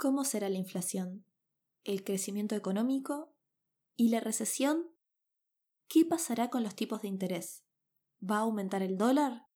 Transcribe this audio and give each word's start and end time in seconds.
¿Cómo 0.00 0.24
será 0.24 0.48
la 0.48 0.56
inflación? 0.56 1.26
¿El 1.84 2.04
crecimiento 2.04 2.54
económico? 2.54 3.36
¿Y 3.96 4.08
la 4.08 4.20
recesión? 4.20 4.86
¿Qué 5.88 6.06
pasará 6.06 6.48
con 6.48 6.62
los 6.62 6.74
tipos 6.74 7.02
de 7.02 7.08
interés? 7.08 7.66
¿Va 8.18 8.36
a 8.36 8.40
aumentar 8.40 8.82
el 8.82 8.96
dólar? 8.96 9.48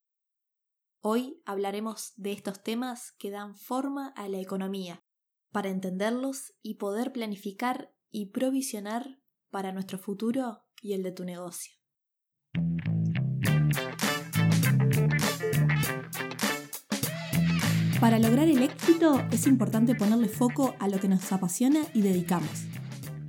Hoy 1.01 1.41
hablaremos 1.47 2.13
de 2.17 2.33
estos 2.33 2.63
temas 2.63 3.13
que 3.13 3.31
dan 3.31 3.57
forma 3.57 4.09
a 4.09 4.29
la 4.29 4.39
economía, 4.39 5.03
para 5.51 5.71
entenderlos 5.71 6.53
y 6.61 6.75
poder 6.75 7.15
planificar 7.15 7.95
y 8.11 8.27
provisionar 8.27 9.23
para 9.49 9.73
nuestro 9.73 9.97
futuro 9.97 10.67
y 10.83 10.93
el 10.93 11.03
de 11.03 11.13
tu 11.13 11.25
negocio. 11.25 11.75
Para 18.05 18.19
lograr 18.19 18.49
el 18.49 18.63
éxito 18.63 19.27
es 19.31 19.47
importante 19.47 19.95
ponerle 19.95 20.29
foco 20.29 20.75
a 20.79 20.89
lo 20.89 21.01
que 21.01 21.09
nos 21.09 21.33
apasiona 21.33 21.81
y 21.95 22.03
dedicamos. 22.03 22.67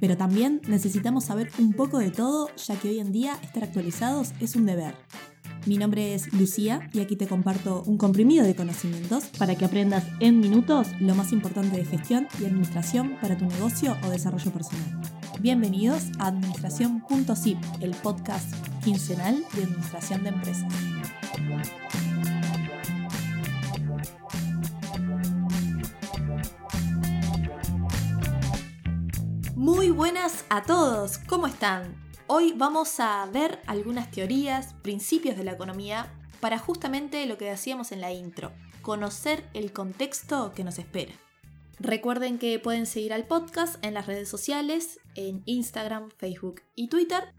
Pero 0.01 0.17
también 0.17 0.59
necesitamos 0.67 1.23
saber 1.23 1.49
un 1.59 1.71
poco 1.71 1.97
de 1.97 2.11
todo, 2.11 2.53
ya 2.57 2.75
que 2.75 2.89
hoy 2.89 2.99
en 2.99 3.13
día 3.13 3.39
estar 3.41 3.63
actualizados 3.63 4.33
es 4.41 4.57
un 4.57 4.65
deber. 4.65 4.93
Mi 5.65 5.77
nombre 5.77 6.13
es 6.13 6.33
Lucía 6.33 6.89
y 6.91 6.99
aquí 6.99 7.15
te 7.15 7.25
comparto 7.25 7.83
un 7.85 7.97
comprimido 7.97 8.43
de 8.43 8.53
conocimientos 8.53 9.27
para 9.39 9.55
que 9.55 9.63
aprendas 9.63 10.03
en 10.19 10.41
minutos 10.41 10.89
lo 10.99 11.15
más 11.15 11.31
importante 11.31 11.77
de 11.77 11.85
gestión 11.85 12.27
y 12.41 12.43
administración 12.43 13.15
para 13.21 13.37
tu 13.37 13.45
negocio 13.45 13.95
o 14.03 14.09
desarrollo 14.09 14.51
personal. 14.51 15.01
Bienvenidos 15.39 16.03
a 16.19 16.27
Administración.zip, 16.27 17.59
el 17.79 17.91
podcast 17.91 18.53
quincenal 18.83 19.41
de 19.55 19.63
administración 19.63 20.23
de 20.23 20.29
empresas. 20.31 20.73
Buenas 29.95 30.43
a 30.49 30.61
todos, 30.61 31.19
¿cómo 31.19 31.47
están? 31.47 31.95
Hoy 32.27 32.51
vamos 32.51 32.99
a 32.99 33.25
ver 33.27 33.61
algunas 33.65 34.11
teorías, 34.11 34.73
principios 34.81 35.37
de 35.37 35.45
la 35.45 35.53
economía 35.53 36.13
para 36.41 36.59
justamente 36.59 37.25
lo 37.27 37.37
que 37.37 37.45
decíamos 37.45 37.93
en 37.93 38.01
la 38.01 38.11
intro, 38.11 38.51
conocer 38.81 39.49
el 39.53 39.71
contexto 39.71 40.51
que 40.53 40.65
nos 40.65 40.79
espera. 40.79 41.13
Recuerden 41.79 42.39
que 42.39 42.59
pueden 42.59 42.87
seguir 42.87 43.13
al 43.13 43.25
podcast 43.25 43.83
en 43.85 43.93
las 43.93 44.05
redes 44.05 44.27
sociales, 44.27 44.99
en 45.15 45.43
Instagram, 45.45 46.09
Facebook 46.17 46.61
y 46.75 46.89
Twitter, 46.89 47.33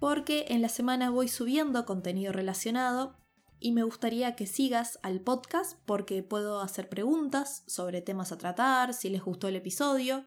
porque 0.00 0.46
en 0.48 0.62
la 0.62 0.68
semana 0.68 1.10
voy 1.10 1.28
subiendo 1.28 1.86
contenido 1.86 2.32
relacionado 2.32 3.14
y 3.60 3.70
me 3.70 3.84
gustaría 3.84 4.34
que 4.34 4.48
sigas 4.48 4.98
al 5.04 5.20
podcast 5.20 5.78
porque 5.86 6.24
puedo 6.24 6.60
hacer 6.60 6.88
preguntas 6.88 7.62
sobre 7.68 8.02
temas 8.02 8.32
a 8.32 8.38
tratar, 8.38 8.94
si 8.94 9.10
les 9.10 9.22
gustó 9.22 9.46
el 9.46 9.54
episodio, 9.54 10.24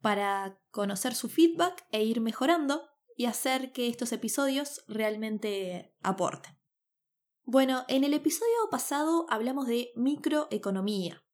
para 0.00 0.60
conocer 0.70 1.14
su 1.14 1.28
feedback 1.28 1.86
e 1.90 2.04
ir 2.04 2.20
mejorando 2.20 2.88
y 3.16 3.26
hacer 3.26 3.72
que 3.72 3.88
estos 3.88 4.12
episodios 4.12 4.84
realmente 4.86 5.94
aporten. 6.02 6.56
Bueno, 7.44 7.84
en 7.88 8.04
el 8.04 8.12
episodio 8.12 8.68
pasado 8.70 9.26
hablamos 9.30 9.66
de 9.66 9.92
microeconomía, 9.94 11.24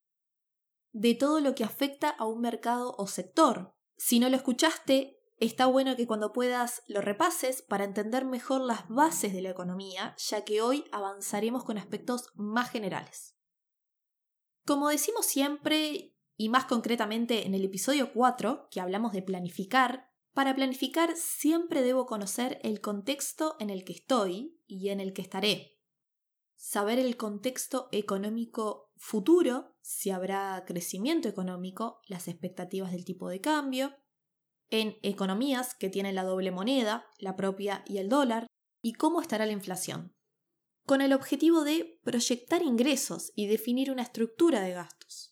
de 0.92 1.14
todo 1.14 1.40
lo 1.40 1.54
que 1.54 1.64
afecta 1.64 2.10
a 2.10 2.26
un 2.26 2.40
mercado 2.40 2.94
o 2.98 3.06
sector. 3.06 3.74
Si 3.96 4.20
no 4.20 4.28
lo 4.28 4.36
escuchaste, 4.36 5.18
está 5.38 5.66
bueno 5.66 5.96
que 5.96 6.06
cuando 6.06 6.32
puedas 6.32 6.82
lo 6.86 7.00
repases 7.00 7.62
para 7.62 7.84
entender 7.84 8.24
mejor 8.24 8.60
las 8.60 8.88
bases 8.88 9.32
de 9.32 9.42
la 9.42 9.50
economía, 9.50 10.14
ya 10.18 10.44
que 10.44 10.60
hoy 10.60 10.84
avanzaremos 10.92 11.64
con 11.64 11.78
aspectos 11.78 12.30
más 12.34 12.70
generales. 12.70 13.34
Como 14.64 14.88
decimos 14.90 15.26
siempre, 15.26 16.11
y 16.42 16.48
más 16.48 16.64
concretamente 16.64 17.46
en 17.46 17.54
el 17.54 17.64
episodio 17.64 18.12
4, 18.12 18.66
que 18.68 18.80
hablamos 18.80 19.12
de 19.12 19.22
planificar, 19.22 20.10
para 20.34 20.56
planificar 20.56 21.14
siempre 21.14 21.82
debo 21.82 22.04
conocer 22.04 22.58
el 22.64 22.80
contexto 22.80 23.54
en 23.60 23.70
el 23.70 23.84
que 23.84 23.92
estoy 23.92 24.60
y 24.66 24.88
en 24.88 24.98
el 24.98 25.12
que 25.12 25.22
estaré. 25.22 25.78
Saber 26.56 26.98
el 26.98 27.16
contexto 27.16 27.88
económico 27.92 28.90
futuro, 28.96 29.76
si 29.82 30.10
habrá 30.10 30.64
crecimiento 30.66 31.28
económico, 31.28 32.00
las 32.08 32.26
expectativas 32.26 32.90
del 32.90 33.04
tipo 33.04 33.28
de 33.28 33.40
cambio, 33.40 33.94
en 34.68 34.96
economías 35.02 35.76
que 35.76 35.90
tienen 35.90 36.16
la 36.16 36.24
doble 36.24 36.50
moneda, 36.50 37.06
la 37.20 37.36
propia 37.36 37.84
y 37.86 37.98
el 37.98 38.08
dólar, 38.08 38.48
y 38.82 38.94
cómo 38.94 39.20
estará 39.20 39.46
la 39.46 39.52
inflación, 39.52 40.12
con 40.86 41.02
el 41.02 41.12
objetivo 41.12 41.62
de 41.62 42.00
proyectar 42.02 42.62
ingresos 42.64 43.30
y 43.36 43.46
definir 43.46 43.92
una 43.92 44.02
estructura 44.02 44.60
de 44.60 44.72
gastos 44.72 45.31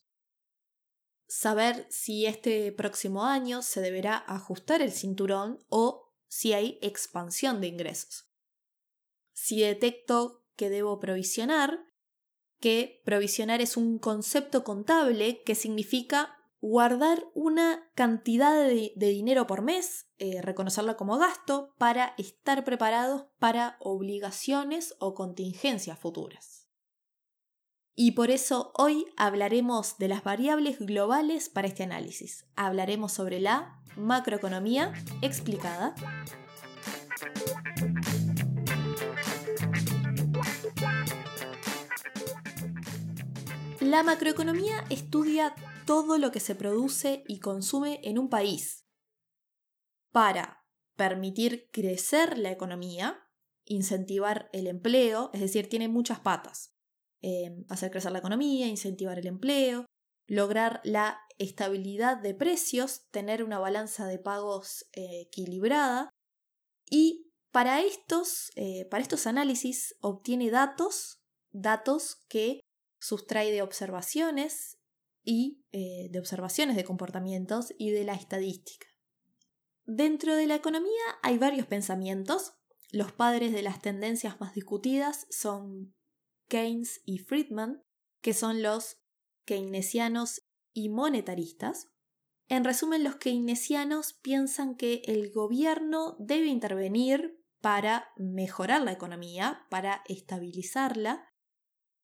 saber 1.30 1.86
si 1.90 2.26
este 2.26 2.72
próximo 2.72 3.24
año 3.24 3.62
se 3.62 3.80
deberá 3.80 4.24
ajustar 4.26 4.82
el 4.82 4.90
cinturón 4.90 5.64
o 5.68 6.12
si 6.26 6.54
hay 6.54 6.80
expansión 6.82 7.60
de 7.60 7.68
ingresos. 7.68 8.28
Si 9.32 9.60
detecto 9.60 10.44
que 10.56 10.68
debo 10.68 10.98
provisionar, 10.98 11.78
que 12.58 13.00
provisionar 13.04 13.60
es 13.60 13.76
un 13.76 14.00
concepto 14.00 14.64
contable 14.64 15.42
que 15.44 15.54
significa 15.54 16.36
guardar 16.60 17.24
una 17.32 17.88
cantidad 17.94 18.66
de, 18.66 18.92
dinero 18.96 19.46
por 19.46 19.62
mes, 19.62 20.08
eh, 20.18 20.42
reconocerla 20.42 20.96
como 20.96 21.16
gasto, 21.16 21.72
para 21.78 22.14
estar 22.18 22.64
preparados 22.64 23.26
para 23.38 23.76
obligaciones 23.78 24.96
o 24.98 25.14
contingencias 25.14 25.98
futuras. 25.98 26.59
Y 27.94 28.12
por 28.12 28.30
eso 28.30 28.72
hoy 28.76 29.06
hablaremos 29.16 29.98
de 29.98 30.08
las 30.08 30.24
variables 30.24 30.78
globales 30.78 31.48
para 31.48 31.68
este 31.68 31.82
análisis. 31.82 32.46
Hablaremos 32.56 33.12
sobre 33.12 33.40
la 33.40 33.80
macroeconomía 33.96 34.92
explicada. 35.22 35.94
La 43.80 44.02
macroeconomía 44.02 44.84
estudia 44.88 45.54
todo 45.84 46.16
lo 46.16 46.30
que 46.30 46.38
se 46.38 46.54
produce 46.54 47.24
y 47.26 47.40
consume 47.40 48.00
en 48.04 48.18
un 48.18 48.28
país 48.28 48.86
para 50.12 50.64
permitir 50.96 51.70
crecer 51.72 52.38
la 52.38 52.50
economía, 52.50 53.26
incentivar 53.64 54.48
el 54.52 54.66
empleo, 54.66 55.30
es 55.32 55.40
decir, 55.40 55.68
tiene 55.68 55.88
muchas 55.88 56.20
patas. 56.20 56.69
Em, 57.22 57.66
hacer 57.68 57.90
crecer 57.90 58.12
la 58.12 58.20
economía, 58.20 58.66
incentivar 58.66 59.18
el 59.18 59.26
empleo, 59.26 59.84
lograr 60.26 60.80
la 60.84 61.20
estabilidad 61.36 62.16
de 62.16 62.34
precios, 62.34 63.02
tener 63.10 63.44
una 63.44 63.58
balanza 63.58 64.06
de 64.06 64.18
pagos 64.18 64.86
eh, 64.92 65.22
equilibrada 65.26 66.08
y 66.88 67.30
para 67.50 67.82
estos, 67.82 68.52
eh, 68.56 68.86
para 68.90 69.02
estos 69.02 69.26
análisis 69.26 69.96
obtiene 70.00 70.50
datos, 70.50 71.20
datos 71.50 72.24
que 72.28 72.60
sustrae 73.00 73.50
de 73.52 73.60
observaciones 73.60 74.78
y 75.22 75.62
eh, 75.72 76.08
de 76.10 76.18
observaciones 76.18 76.76
de 76.76 76.84
comportamientos 76.84 77.74
y 77.76 77.90
de 77.90 78.04
la 78.04 78.14
estadística. 78.14 78.86
Dentro 79.84 80.36
de 80.36 80.46
la 80.46 80.54
economía 80.54 81.02
hay 81.22 81.36
varios 81.36 81.66
pensamientos. 81.66 82.54
Los 82.92 83.12
padres 83.12 83.52
de 83.52 83.62
las 83.62 83.82
tendencias 83.82 84.40
más 84.40 84.54
discutidas 84.54 85.26
son 85.28 85.94
Keynes 86.50 87.00
y 87.06 87.18
Friedman, 87.18 87.82
que 88.20 88.34
son 88.34 88.62
los 88.62 88.98
keynesianos 89.46 90.42
y 90.74 90.90
monetaristas. 90.90 91.88
En 92.48 92.64
resumen, 92.64 93.04
los 93.04 93.16
keynesianos 93.16 94.12
piensan 94.12 94.76
que 94.76 95.02
el 95.06 95.30
gobierno 95.32 96.16
debe 96.18 96.48
intervenir 96.48 97.40
para 97.62 98.10
mejorar 98.16 98.82
la 98.82 98.92
economía, 98.92 99.66
para 99.70 100.02
estabilizarla, 100.08 101.28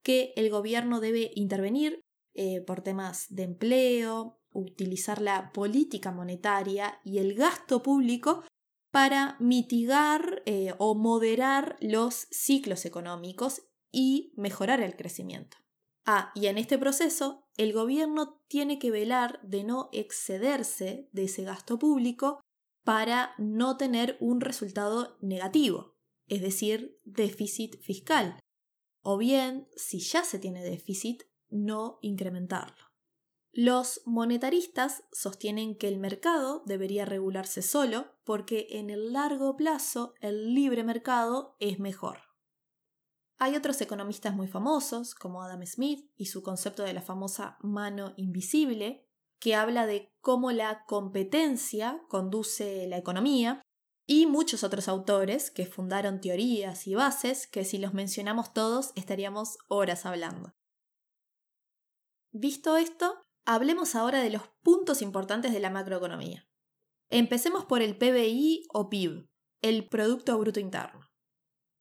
que 0.03 0.33
el 0.37 0.51
gobierno 0.51 1.01
debe 1.01 1.33
intervenir 1.35 2.01
eh, 2.35 2.61
por 2.61 2.83
temas 2.83 3.27
de 3.29 3.43
empleo, 3.43 4.39
utilizar 4.53 5.20
la 5.20 5.53
política 5.53 6.12
monetaria 6.12 7.00
y 7.05 7.19
el 7.19 7.35
gasto 7.35 7.82
público 7.82 8.44
para 8.93 9.37
mitigar 9.41 10.43
eh, 10.47 10.75
o 10.79 10.94
moderar 10.94 11.76
los 11.81 12.29
ciclos 12.31 12.85
económicos 12.85 13.66
y 13.91 14.33
mejorar 14.37 14.81
el 14.81 14.97
crecimiento. 14.97 15.56
Ah, 16.05 16.31
y 16.35 16.47
en 16.47 16.59
este 16.59 16.79
proceso, 16.79 17.49
el 17.56 17.73
gobierno 17.73 18.41
tiene 18.49 18.79
que 18.79 18.91
velar 18.91 19.41
de 19.43 19.65
no 19.65 19.88
excederse 19.93 21.09
de 21.12 21.25
ese 21.25 21.43
gasto 21.43 21.79
público 21.79 22.41
para 22.85 23.35
no 23.38 23.77
tener 23.77 24.17
un 24.21 24.41
resultado 24.41 25.19
negativo, 25.21 25.97
es 26.29 26.43
decir, 26.43 27.00
déficit 27.05 27.81
fiscal. 27.81 28.38
O 29.03 29.19
bien, 29.19 29.69
si 29.77 29.99
ya 29.99 30.23
se 30.23 30.39
tiene 30.39 30.62
déficit, 30.62 31.25
no 31.49 31.99
incrementarlo. 32.03 32.87
Los 33.53 34.03
monetaristas 34.05 35.05
sostienen 35.12 35.77
que 35.77 35.89
el 35.89 35.99
mercado 35.99 36.62
debería 36.67 37.05
regularse 37.05 37.62
solo 37.62 38.12
porque 38.23 38.67
en 38.71 38.91
el 38.91 39.12
largo 39.12 39.56
plazo 39.56 40.12
el 40.21 40.55
libre 40.55 40.85
mercado 40.85 41.56
es 41.59 41.79
mejor. 41.79 42.25
Hay 43.38 43.55
otros 43.55 43.81
economistas 43.81 44.35
muy 44.35 44.49
famosos, 44.49 45.15
como 45.15 45.43
Adam 45.43 45.65
Smith 45.67 46.11
y 46.17 46.27
su 46.27 46.43
concepto 46.43 46.83
de 46.83 46.94
la 46.94 47.03
famosa 47.03 47.59
mano 47.61 48.15
invisible, 48.17 49.06
que 49.38 49.55
habla 49.55 49.87
de 49.87 50.15
cómo 50.21 50.53
la 50.53 50.85
competencia 50.87 52.03
conduce 52.09 52.87
la 52.87 52.97
economía, 52.97 53.62
y 54.06 54.27
muchos 54.27 54.62
otros 54.62 54.88
autores 54.88 55.50
que 55.50 55.67
fundaron 55.67 56.21
teorías 56.21 56.87
y 56.87 56.94
bases 56.94 57.47
que 57.49 57.65
si 57.65 57.77
los 57.77 57.93
mencionamos 57.93 58.53
todos 58.53 58.93
estaríamos 58.94 59.59
horas 59.69 60.06
hablando. 60.06 60.55
Visto 62.31 62.77
esto, 62.77 63.21
hablemos 63.44 63.94
ahora 63.97 64.21
de 64.21 64.31
los 64.31 64.43
puntos 64.62 65.03
importantes 65.03 65.53
de 65.53 65.61
la 65.61 65.71
macroeconomía. 65.71 66.49
Empecemos 67.11 67.65
por 67.65 67.82
el 67.82 67.99
PBI 67.99 68.67
o 68.73 68.89
PIB, 68.89 69.29
el 69.61 69.89
Producto 69.89 70.39
Bruto 70.39 70.61
Interno. 70.61 71.11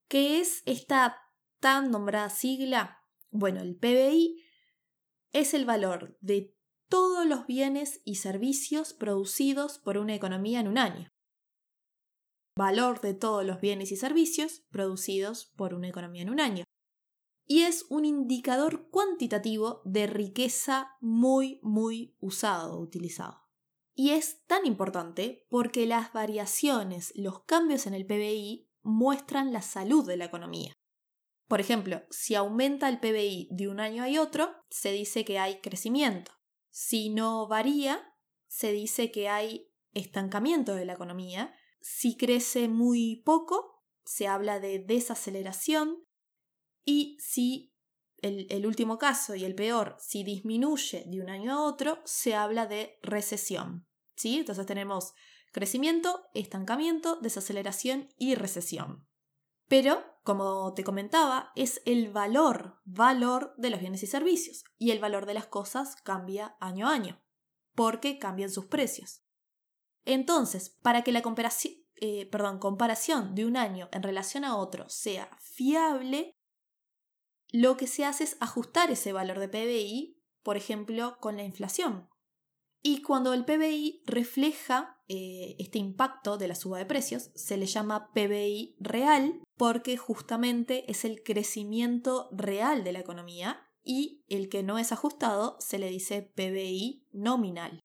¿Qué 0.07 0.39
es 0.39 0.61
esta 0.65 1.24
tan 1.65 1.89
nombrada 1.89 2.29
sigla? 2.29 3.01
Bueno, 3.31 3.59
el 3.59 3.75
PBI 3.75 4.39
es 5.33 5.55
el 5.55 5.65
valor 5.65 6.15
de 6.21 6.55
todos 6.89 7.25
los 7.25 7.47
bienes 7.47 8.01
y 8.05 8.17
servicios 8.17 8.93
producidos 8.93 9.79
por 9.79 9.97
una 9.97 10.13
economía 10.13 10.59
en 10.59 10.67
un 10.67 10.77
año. 10.77 11.09
Valor 12.55 13.01
de 13.01 13.15
todos 13.15 13.43
los 13.43 13.61
bienes 13.61 13.91
y 13.91 13.95
servicios 13.95 14.63
producidos 14.69 15.53
por 15.55 15.73
una 15.73 15.87
economía 15.87 16.21
en 16.21 16.29
un 16.29 16.39
año. 16.39 16.65
Y 17.47 17.61
es 17.63 17.87
un 17.89 18.05
indicador 18.05 18.91
cuantitativo 18.91 19.81
de 19.85 20.05
riqueza 20.05 20.91
muy, 21.01 21.59
muy 21.63 22.15
usado, 22.19 22.79
utilizado. 22.79 23.41
Y 23.95 24.11
es 24.11 24.45
tan 24.45 24.67
importante 24.67 25.47
porque 25.49 25.87
las 25.87 26.13
variaciones, 26.13 27.11
los 27.15 27.43
cambios 27.45 27.87
en 27.87 27.95
el 27.95 28.05
PBI 28.05 28.69
muestran 28.83 29.51
la 29.51 29.63
salud 29.63 30.05
de 30.07 30.17
la 30.17 30.25
economía. 30.25 30.75
Por 31.47 31.59
ejemplo, 31.59 32.03
si 32.09 32.35
aumenta 32.35 32.89
el 32.89 32.99
PBI 32.99 33.49
de 33.51 33.67
un 33.67 33.79
año 33.79 34.03
a 34.03 34.21
otro, 34.21 34.55
se 34.69 34.91
dice 34.91 35.23
que 35.25 35.37
hay 35.37 35.61
crecimiento. 35.61 36.31
Si 36.71 37.09
no 37.09 37.47
varía, 37.47 38.13
se 38.47 38.71
dice 38.71 39.11
que 39.11 39.29
hay 39.29 39.71
estancamiento 39.93 40.75
de 40.75 40.85
la 40.85 40.93
economía. 40.93 41.53
Si 41.81 42.17
crece 42.17 42.67
muy 42.67 43.21
poco, 43.25 43.83
se 44.05 44.27
habla 44.27 44.59
de 44.59 44.79
desaceleración. 44.79 46.03
Y 46.83 47.17
si 47.19 47.75
el, 48.21 48.65
último 48.65 48.97
caso 48.97 49.35
y 49.35 49.45
el 49.45 49.55
peor, 49.55 49.97
si 49.99 50.23
disminuye 50.23 51.03
de 51.07 51.21
un 51.21 51.29
año 51.29 51.53
a 51.53 51.61
otro, 51.61 52.01
se 52.05 52.33
habla 52.33 52.65
de 52.65 52.97
recesión. 53.01 53.87
¿sí? 54.15 54.37
Entonces 54.39 54.65
tenemos 54.65 55.13
crecimiento, 55.51 56.25
estancamiento, 56.33 57.17
desaceleración 57.21 58.09
y 58.17 58.35
recesión. 58.35 59.07
Pero, 59.67 60.03
como 60.25 60.73
te 60.73 60.83
comentaba, 60.83 61.51
es 61.55 61.83
el 61.85 62.11
valor, 62.11 62.81
valor 62.83 63.53
de 63.57 63.69
los 63.69 63.79
bienes 63.79 64.01
y 64.01 64.07
servicios. 64.07 64.63
Y 64.79 64.89
el 64.89 64.99
valor 64.99 65.27
de 65.27 65.35
las 65.35 65.45
cosas 65.45 65.95
cambia 65.97 66.57
año 66.59 66.87
a 66.87 66.93
año, 66.93 67.23
porque 67.75 68.17
cambian 68.17 68.49
sus 68.49 68.65
precios. 68.65 69.23
Entonces, 70.03 70.71
para 70.81 71.03
que 71.03 71.11
la 71.11 71.21
comparación, 71.21 71.75
eh, 71.97 72.25
perdón, 72.25 72.57
comparación 72.57 73.35
de 73.35 73.45
un 73.45 73.55
año 73.55 73.87
en 73.91 74.01
relación 74.01 74.45
a 74.45 74.57
otro 74.57 74.89
sea 74.89 75.29
fiable, 75.39 76.33
lo 77.51 77.77
que 77.77 77.85
se 77.85 78.03
hace 78.03 78.23
es 78.23 78.37
ajustar 78.39 78.89
ese 78.89 79.13
valor 79.13 79.37
de 79.37 79.47
PBI, 79.47 80.23
por 80.41 80.57
ejemplo, 80.57 81.19
con 81.21 81.37
la 81.37 81.43
inflación. 81.43 82.09
Y 82.81 83.03
cuando 83.03 83.31
el 83.35 83.45
PBI 83.45 84.01
refleja 84.07 84.94
eh, 85.07 85.55
este 85.59 85.77
impacto 85.77 86.37
de 86.37 86.47
la 86.47 86.55
suba 86.55 86.79
de 86.79 86.85
precios, 86.85 87.31
se 87.35 87.57
le 87.57 87.65
llama 87.65 88.11
PBI 88.13 88.75
real 88.79 89.41
porque 89.57 89.97
justamente 89.97 90.89
es 90.91 91.05
el 91.05 91.23
crecimiento 91.23 92.29
real 92.31 92.83
de 92.83 92.93
la 92.93 92.99
economía 92.99 93.61
y 93.83 94.25
el 94.27 94.49
que 94.49 94.63
no 94.63 94.79
es 94.79 94.91
ajustado 94.91 95.57
se 95.59 95.77
le 95.77 95.89
dice 95.89 96.21
PBI 96.21 97.07
nominal. 97.11 97.79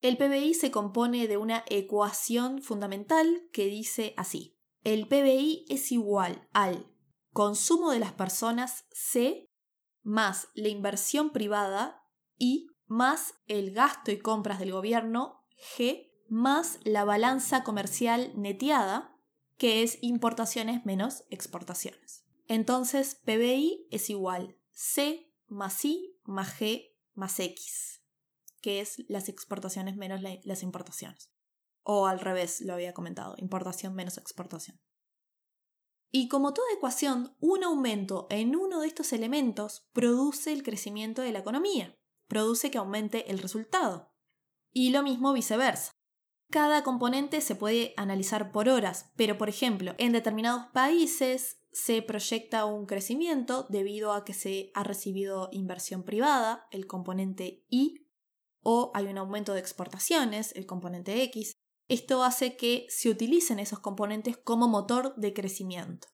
El 0.00 0.16
PBI 0.16 0.54
se 0.54 0.70
compone 0.70 1.26
de 1.26 1.36
una 1.36 1.64
ecuación 1.68 2.62
fundamental 2.62 3.48
que 3.52 3.66
dice 3.66 4.14
así. 4.16 4.56
El 4.82 5.08
PBI 5.08 5.66
es 5.68 5.92
igual 5.92 6.48
al 6.52 6.90
consumo 7.32 7.90
de 7.90 7.98
las 7.98 8.12
personas 8.12 8.86
C 8.92 9.46
más 10.02 10.48
la 10.54 10.68
inversión 10.68 11.30
privada 11.30 12.02
I 12.38 12.68
más 12.86 13.34
el 13.46 13.72
gasto 13.72 14.10
y 14.10 14.18
compras 14.18 14.58
del 14.58 14.72
gobierno, 14.72 15.39
G, 15.60 16.12
más 16.28 16.78
la 16.84 17.04
balanza 17.04 17.64
comercial 17.64 18.32
neteada, 18.36 19.16
que 19.56 19.82
es 19.82 19.98
importaciones 20.00 20.86
menos 20.86 21.24
exportaciones. 21.30 22.24
Entonces, 22.48 23.16
PBI 23.24 23.88
es 23.90 24.10
igual 24.10 24.56
C 24.72 25.32
más 25.46 25.84
I 25.84 26.16
más 26.24 26.58
G 26.60 26.96
más 27.14 27.38
X, 27.38 28.02
que 28.62 28.80
es 28.80 29.04
las 29.08 29.28
exportaciones 29.28 29.96
menos 29.96 30.20
las 30.22 30.62
importaciones. 30.62 31.30
O 31.82 32.06
al 32.06 32.20
revés, 32.20 32.60
lo 32.60 32.74
había 32.74 32.94
comentado, 32.94 33.34
importación 33.38 33.94
menos 33.94 34.16
exportación. 34.16 34.80
Y 36.10 36.28
como 36.28 36.52
toda 36.52 36.72
ecuación, 36.72 37.36
un 37.40 37.62
aumento 37.64 38.26
en 38.30 38.56
uno 38.56 38.80
de 38.80 38.88
estos 38.88 39.12
elementos 39.12 39.86
produce 39.92 40.52
el 40.52 40.62
crecimiento 40.62 41.22
de 41.22 41.32
la 41.32 41.40
economía 41.40 41.96
produce 42.30 42.70
que 42.70 42.78
aumente 42.78 43.30
el 43.30 43.40
resultado. 43.40 44.14
Y 44.72 44.90
lo 44.90 45.02
mismo 45.02 45.32
viceversa. 45.32 45.92
Cada 46.50 46.82
componente 46.82 47.40
se 47.40 47.54
puede 47.54 47.94
analizar 47.96 48.50
por 48.50 48.68
horas, 48.68 49.12
pero 49.16 49.38
por 49.38 49.48
ejemplo, 49.48 49.94
en 49.98 50.12
determinados 50.12 50.66
países 50.72 51.60
se 51.72 52.02
proyecta 52.02 52.64
un 52.64 52.86
crecimiento 52.86 53.66
debido 53.68 54.12
a 54.12 54.24
que 54.24 54.34
se 54.34 54.72
ha 54.74 54.82
recibido 54.82 55.48
inversión 55.52 56.02
privada, 56.02 56.66
el 56.72 56.86
componente 56.86 57.64
Y, 57.68 58.08
o 58.62 58.90
hay 58.94 59.06
un 59.06 59.18
aumento 59.18 59.54
de 59.54 59.60
exportaciones, 59.60 60.52
el 60.56 60.66
componente 60.66 61.22
X. 61.22 61.52
Esto 61.88 62.22
hace 62.24 62.56
que 62.56 62.86
se 62.88 63.10
utilicen 63.10 63.58
esos 63.58 63.78
componentes 63.78 64.36
como 64.36 64.68
motor 64.68 65.14
de 65.16 65.32
crecimiento. 65.32 66.08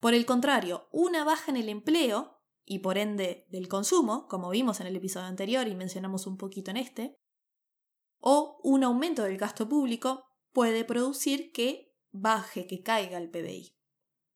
Por 0.00 0.14
el 0.14 0.26
contrario, 0.26 0.88
una 0.90 1.24
baja 1.24 1.50
en 1.50 1.56
el 1.56 1.68
empleo 1.68 2.40
y 2.64 2.80
por 2.80 2.98
ende 2.98 3.46
del 3.50 3.68
consumo, 3.68 4.26
como 4.28 4.50
vimos 4.50 4.80
en 4.80 4.86
el 4.86 4.96
episodio 4.96 5.26
anterior 5.26 5.66
y 5.68 5.74
mencionamos 5.74 6.26
un 6.26 6.36
poquito 6.36 6.70
en 6.70 6.76
este, 6.76 7.18
o 8.18 8.60
un 8.62 8.84
aumento 8.84 9.22
del 9.22 9.38
gasto 9.38 9.68
público 9.68 10.24
puede 10.52 10.84
producir 10.84 11.52
que 11.52 11.94
baje, 12.10 12.66
que 12.66 12.82
caiga 12.82 13.18
el 13.18 13.30
PBI. 13.30 13.76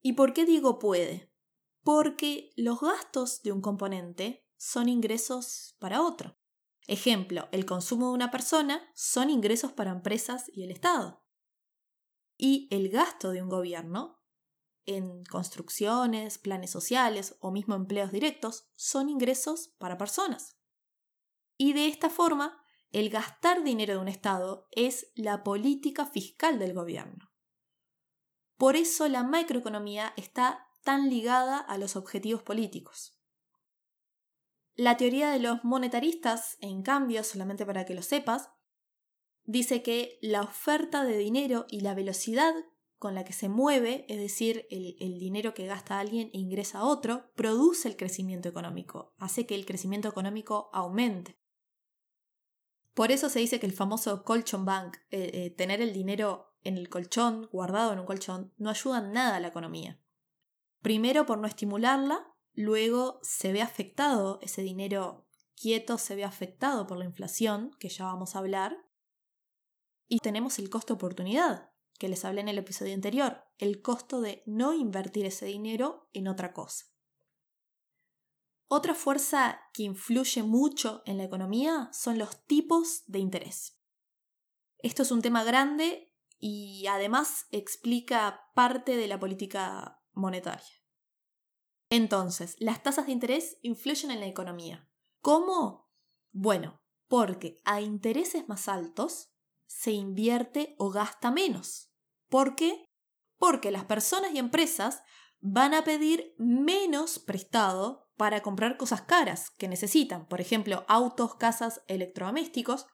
¿Y 0.01 0.13
por 0.13 0.33
qué 0.33 0.45
digo 0.45 0.79
puede? 0.79 1.33
Porque 1.83 2.53
los 2.57 2.81
gastos 2.81 3.43
de 3.43 3.53
un 3.53 3.61
componente 3.61 4.47
son 4.57 4.89
ingresos 4.89 5.77
para 5.79 6.03
otro. 6.03 6.39
Ejemplo, 6.87 7.49
el 7.53 7.65
consumo 7.65 8.09
de 8.09 8.15
una 8.15 8.31
persona 8.31 8.83
son 8.95 9.31
ingresos 9.31 9.73
para 9.73 9.93
empresas 9.93 10.51
y 10.53 10.65
el 10.65 10.71
Estado. 10.71 11.25
Y 12.37 12.69
el 12.71 12.89
gasto 12.89 13.31
de 13.31 13.43
un 13.43 13.49
gobierno 13.49 14.21
en 14.85 15.25
construcciones, 15.25 16.39
planes 16.39 16.71
sociales 16.71 17.37
o 17.41 17.53
mismo 17.53 17.75
empleos 17.75 18.11
directos 18.11 18.69
son 18.75 19.09
ingresos 19.09 19.75
para 19.79 19.97
personas. 19.97 20.57
Y 21.57 21.73
de 21.73 21.87
esta 21.87 22.11
forma, 22.11 22.62
el 22.93 23.11
gastar 23.11 23.65
dinero 23.65 23.95
de 23.95 24.01
un 24.01 24.09
Estado 24.09 24.69
es 24.71 25.11
la 25.15 25.43
política 25.43 26.07
fiscal 26.07 26.59
del 26.59 26.75
gobierno. 26.75 27.31
Por 28.57 28.77
eso 28.77 29.09
la 29.09 29.25
macroeconomía 29.25 30.13
está 30.17 30.69
tan 30.85 31.11
ligada 31.11 31.59
a 31.59 31.79
los 31.79 31.97
objetivos 31.97 32.43
políticos. 32.43 33.19
La 34.75 34.97
teoría 34.97 35.31
de 35.31 35.39
los 35.39 35.65
monetaristas, 35.65 36.57
en 36.61 36.83
cambio, 36.83 37.25
solamente 37.25 37.67
para 37.67 37.85
que 37.85 37.95
lo 37.95 38.03
sepas, 38.03 38.51
dice 39.45 39.83
que 39.83 40.19
la 40.23 40.43
oferta 40.43 41.05
de 41.05 41.19
dinero 41.19 41.67
y 41.69 41.81
la 41.81 41.95
velocidad 41.95 42.55
con 43.03 43.17
la 43.17 43.25
que 43.25 43.33
se 43.33 43.49
mueve, 43.49 44.07
es 44.09 44.19
decir, 44.19 44.67
el, 44.71 45.19
dinero 45.19 45.55
que 45.55 45.67
gasta 45.67 45.99
alguien 45.99 46.31
e 46.33 46.39
ingresa 46.39 46.79
a 46.79 46.85
otro, 46.85 47.33
produce 47.35 47.89
el 47.89 47.97
crecimiento 47.97 48.49
económico, 48.49 49.13
hace 49.19 49.45
que 49.45 49.57
el 49.57 49.67
crecimiento 49.67 50.09
económico 50.09 50.71
aumente. 50.73 51.42
Por 52.95 53.11
eso 53.11 53.29
se 53.29 53.39
dice 53.39 53.59
que 53.59 53.67
el 53.67 53.73
famoso 53.73 54.23
colchon 54.25 54.65
bank, 54.65 54.99
eh, 55.11 55.31
eh, 55.33 55.51
tener 55.51 55.81
el 55.81 55.93
dinero 55.93 56.55
en 56.63 56.77
el 56.77 56.89
colchón, 56.89 57.49
guardado 57.51 57.93
en 57.93 58.01
un 58.01 58.07
colchón, 58.07 58.53
no 58.59 58.71
ayuda 58.71 59.01
nada 59.01 59.37
a 59.37 59.41
la 59.41 59.49
economía. 59.49 60.01
Primero 60.81 61.27
por 61.27 61.39
no 61.39 61.47
estimularla, 61.47 62.35
luego 62.55 63.19
se 63.23 63.53
ve 63.53 63.63
afectado, 63.63 64.39
ese 64.43 64.63
dinero 64.63 65.27
quieto 65.55 65.97
se 65.97 66.17
ve 66.17 66.25
afectado 66.25 66.87
por 66.87 66.99
la 66.99 67.05
inflación, 67.05 67.71
que 67.79 67.89
ya 67.89 68.05
vamos 68.05 68.35
a 68.35 68.41
hablar, 68.41 68.77
y 70.09 70.19
tenemos 70.19 70.59
el 70.59 70.69
costo 70.69 70.95
oportunidad, 70.95 71.71
que 71.99 72.09
les 72.09 72.25
hablé 72.25 72.43
en 72.43 72.49
el 72.49 72.59
episodio 72.59 72.95
anterior, 72.95 73.45
el 73.59 73.81
costo 73.81 74.21
de 74.21 74.43
no 74.45 74.75
invertir 74.75 75.25
ese 75.25 75.47
dinero 75.47 76.11
en 76.13 76.29
otra 76.29 76.53
cosa. 76.53 76.92
Otra 78.75 78.95
fuerza 78.95 79.61
que 79.75 79.83
influye 79.83 80.43
mucho 80.43 81.03
en 81.05 81.19
la 81.19 81.25
economía 81.25 81.91
son 81.93 82.17
los 82.17 82.47
tipos 82.47 83.05
de 83.07 83.19
interés. 83.19 83.79
Esto 84.79 85.03
es 85.03 85.11
un 85.11 85.21
tema 85.21 85.45
grande 85.45 86.17
y 86.39 86.87
además 86.87 87.49
explica 87.51 88.51
parte 88.55 88.97
de 88.97 89.09
la 89.09 89.21
política 89.21 90.03
monetaria. 90.13 90.73
Entonces, 91.91 92.57
las 92.61 92.83
tasas 92.83 93.05
de 93.05 93.13
interés 93.13 93.59
influyen 93.61 94.11
en 94.11 94.21
la 94.21 94.27
economía. 94.27 94.89
¿Cómo? 95.21 95.93
Bueno, 96.31 96.81
Porque 97.09 97.61
a 97.67 97.83
intereses 97.83 98.49
más 98.49 98.69
altos 98.69 99.35
se 99.67 99.91
invierte 99.91 100.77
o 100.79 100.89
gasta 100.89 101.31
menos. 101.31 101.93
¿Por 102.31 102.57
qué? 102.57 102.87
Porque 103.37 103.71
las 103.71 103.85
personas 103.85 104.33
y 104.33 104.39
empresas 104.39 105.03
van 105.43 105.75
a 105.75 105.83
pedir 105.83 106.35
menos 106.39 107.19
prestado 107.19 108.09
para 108.17 108.43
comprar 108.43 108.77
cosas 108.77 109.03
caras 109.03 109.51
que 109.51 109.67
necesitan, 109.67 110.27
por 110.29 110.41
ejemplo, 110.41 110.85
autos, 110.87 111.35
casas, 111.35 111.83
electrodomésticos, 111.89 112.87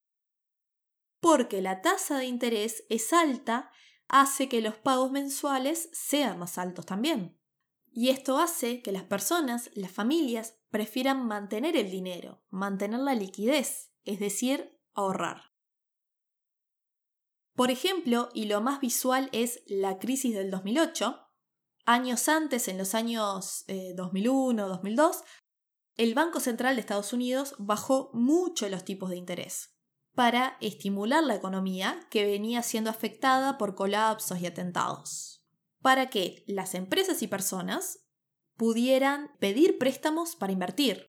porque 1.21 1.61
la 1.61 1.83
tasa 1.83 2.19
de 2.19 2.25
interés 2.25 2.85
es 2.89 3.13
alta, 3.13 3.71
hace 4.09 4.49
que 4.49 4.63
los 4.63 4.77
pagos 4.77 5.11
mensuales 5.13 5.91
sean 5.93 6.39
más 6.39 6.57
altos 6.57 6.87
también. 6.87 7.39
Y 7.91 8.09
esto 8.09 8.39
hace 8.39 8.81
que 8.81 8.93
las 8.93 9.05
personas, 9.05 9.71
las 9.75 9.93
familias, 9.93 10.59
prefieran 10.71 11.27
mantener 11.27 11.77
el 11.77 11.91
dinero, 11.91 12.43
mantener 12.49 13.01
la 13.01 13.15
liquidez, 13.15 13.93
es 14.05 14.21
decir, 14.21 14.81
ahorrar. 14.95 15.53
Por 17.55 17.71
ejemplo, 17.71 18.31
y 18.33 18.47
lo 18.47 18.63
más 18.63 18.81
visual 18.81 19.29
es 19.33 19.63
la 19.67 19.99
crisis 19.99 20.35
del 20.35 20.51
2008, 20.51 21.28
años 21.89 22.29
antes, 22.29 22.69
en 22.69 22.77
los 22.77 22.95
años 22.95 23.65
2001-2002, 23.67 25.11
eh, 25.17 25.25
el 25.97 26.15
Banco 26.15 26.39
Central 26.39 26.77
de 26.77 26.81
Estados 26.81 27.15
Unidos 27.15 27.55
bajó 27.59 28.11
mucho 28.13 28.69
los 28.69 28.85
tipos 28.85 29.09
de 29.11 29.17
interés 29.17 29.75
para 30.15 30.59
estimular 30.61 31.25
la 31.25 31.35
economía 31.35 31.99
que 32.11 32.27
venía 32.27 32.63
siendo 32.63 32.91
afectada 32.91 33.57
por 33.57 33.75
colapsos 33.75 34.39
y 34.41 34.47
atentados, 34.47 35.47
para 35.81 36.11
que 36.11 36.45
las 36.47 36.75
empresas 36.75 37.23
y 37.23 37.27
personas 37.27 38.05
pudieran 38.57 39.31
pedir 39.39 39.79
préstamos 39.79 40.37
para 40.37 40.53
invertir. 40.53 41.07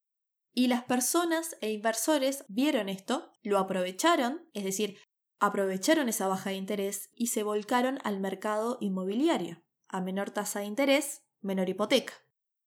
Y 0.53 0.67
las 0.67 0.83
personas 0.83 1.57
e 1.59 1.71
inversores 1.71 2.45
vieron 2.47 2.87
esto, 2.87 3.33
lo 3.43 3.57
aprovecharon, 3.57 4.49
es 4.53 4.63
decir, 4.63 4.97
aprovecharon 5.39 6.07
esa 6.07 6.27
baja 6.27 6.51
de 6.51 6.55
interés 6.55 7.09
y 7.15 7.27
se 7.27 7.43
volcaron 7.43 7.99
al 8.03 8.19
mercado 8.19 8.77
inmobiliario. 8.79 9.61
A 9.89 10.01
menor 10.01 10.31
tasa 10.31 10.59
de 10.59 10.65
interés, 10.65 11.23
menor 11.41 11.67
hipoteca. 11.67 12.13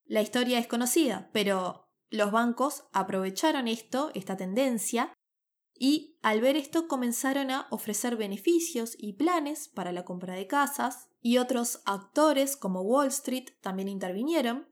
La 0.04 0.20
historia 0.20 0.58
es 0.58 0.66
conocida, 0.66 1.30
pero 1.32 1.88
los 2.10 2.30
bancos 2.30 2.84
aprovecharon 2.92 3.68
esto, 3.68 4.10
esta 4.14 4.36
tendencia, 4.36 5.14
y 5.74 6.18
al 6.20 6.40
ver 6.40 6.56
esto 6.56 6.86
comenzaron 6.86 7.50
a 7.50 7.66
ofrecer 7.70 8.16
beneficios 8.16 8.94
y 8.98 9.14
planes 9.14 9.68
para 9.68 9.92
la 9.92 10.04
compra 10.04 10.34
de 10.34 10.46
casas 10.46 11.08
y 11.20 11.38
otros 11.38 11.80
actores 11.86 12.56
como 12.56 12.82
Wall 12.82 13.08
Street 13.08 13.50
también 13.60 13.88
intervinieron. 13.88 14.68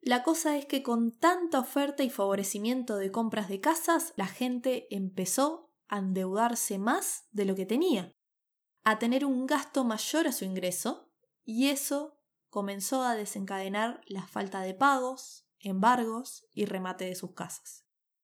La 0.00 0.24
cosa 0.24 0.56
es 0.56 0.66
que 0.66 0.82
con 0.82 1.12
tanta 1.12 1.60
oferta 1.60 2.02
y 2.02 2.10
favorecimiento 2.10 2.96
de 2.96 3.12
compras 3.12 3.48
de 3.48 3.60
casas, 3.60 4.12
la 4.16 4.26
gente 4.26 4.88
empezó 4.90 5.70
a 5.86 5.98
endeudarse 5.98 6.78
más 6.78 7.28
de 7.30 7.44
lo 7.44 7.54
que 7.54 7.66
tenía, 7.66 8.12
a 8.84 8.98
tener 8.98 9.24
un 9.24 9.46
gasto 9.46 9.84
mayor 9.84 10.26
a 10.26 10.32
su 10.32 10.44
ingreso, 10.44 11.10
y 11.44 11.68
eso 11.68 12.18
comenzó 12.50 13.02
a 13.02 13.14
desencadenar 13.14 14.00
la 14.06 14.26
falta 14.26 14.60
de 14.60 14.74
pagos, 14.74 15.46
embargos 15.58 16.46
y 16.52 16.64
remate 16.64 17.04
de 17.04 17.14
sus 17.14 17.32
casas 17.32 17.82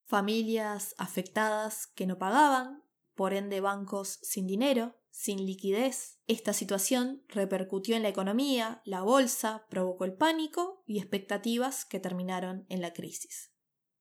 familias 0.09 0.95
afectadas 0.97 1.87
que 1.87 2.07
no 2.07 2.19
pagaban, 2.19 2.83
por 3.15 3.35
ende 3.35 3.61
bancos 3.61 4.19
sin 4.23 4.47
dinero, 4.47 4.97
sin 5.11 5.45
liquidez. 5.45 6.19
Esta 6.27 6.55
situación 6.55 7.25
repercutió 7.29 7.95
en 7.95 8.03
la 8.03 8.09
economía, 8.09 8.81
la 8.87 9.03
bolsa, 9.03 9.67
provocó 9.69 10.07
el 10.07 10.15
pánico 10.15 10.83
y 10.87 10.99
expectativas 10.99 11.85
que 11.85 12.01
terminaron 12.01 12.65
en 12.71 12.81
la 12.81 12.95
crisis. 12.95 13.53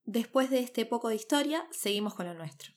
Después 0.05 0.49
de 0.49 0.59
este 0.59 0.85
poco 0.85 1.09
de 1.09 1.15
historia, 1.15 1.67
seguimos 1.71 2.13
con 2.13 2.25
lo 2.25 2.33
nuestro. 2.33 2.71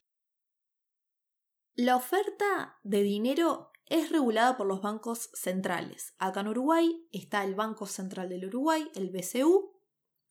La 1.74 1.94
oferta 1.94 2.80
de 2.82 3.02
dinero 3.02 3.69
es 3.90 4.10
regulada 4.10 4.56
por 4.56 4.66
los 4.66 4.80
bancos 4.80 5.30
centrales. 5.34 6.14
Acá 6.18 6.40
en 6.40 6.48
Uruguay 6.48 7.06
está 7.12 7.44
el 7.44 7.54
Banco 7.54 7.86
Central 7.86 8.28
del 8.30 8.46
Uruguay, 8.46 8.90
el 8.94 9.10
BCU, 9.10 9.76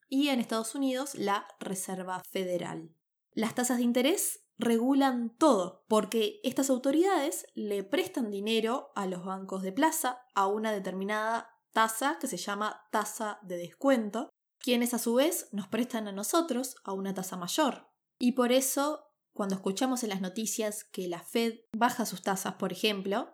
y 0.08 0.28
en 0.28 0.40
Estados 0.40 0.74
Unidos 0.74 1.14
la 1.14 1.46
Reserva 1.60 2.20
Federal. 2.30 2.94
Las 3.32 3.54
tasas 3.54 3.76
de 3.76 3.84
interés 3.84 4.44
regulan 4.58 5.36
todo, 5.36 5.84
porque 5.88 6.40
estas 6.42 6.68
autoridades 6.68 7.46
le 7.54 7.84
prestan 7.84 8.30
dinero 8.30 8.90
a 8.96 9.06
los 9.06 9.24
bancos 9.24 9.62
de 9.62 9.72
plaza 9.72 10.18
a 10.34 10.46
una 10.46 10.72
determinada 10.72 11.50
tasa 11.72 12.18
que 12.20 12.26
se 12.26 12.36
llama 12.38 12.88
tasa 12.90 13.38
de 13.42 13.56
descuento, 13.56 14.30
quienes 14.58 14.94
a 14.94 14.98
su 14.98 15.14
vez 15.14 15.48
nos 15.52 15.68
prestan 15.68 16.08
a 16.08 16.12
nosotros 16.12 16.76
a 16.84 16.92
una 16.92 17.14
tasa 17.14 17.36
mayor. 17.36 17.88
Y 18.18 18.32
por 18.32 18.52
eso, 18.52 19.06
cuando 19.32 19.54
escuchamos 19.54 20.02
en 20.02 20.10
las 20.10 20.20
noticias 20.20 20.84
que 20.84 21.08
la 21.08 21.22
Fed 21.22 21.60
baja 21.72 22.04
sus 22.04 22.22
tasas, 22.22 22.54
por 22.54 22.72
ejemplo, 22.72 23.32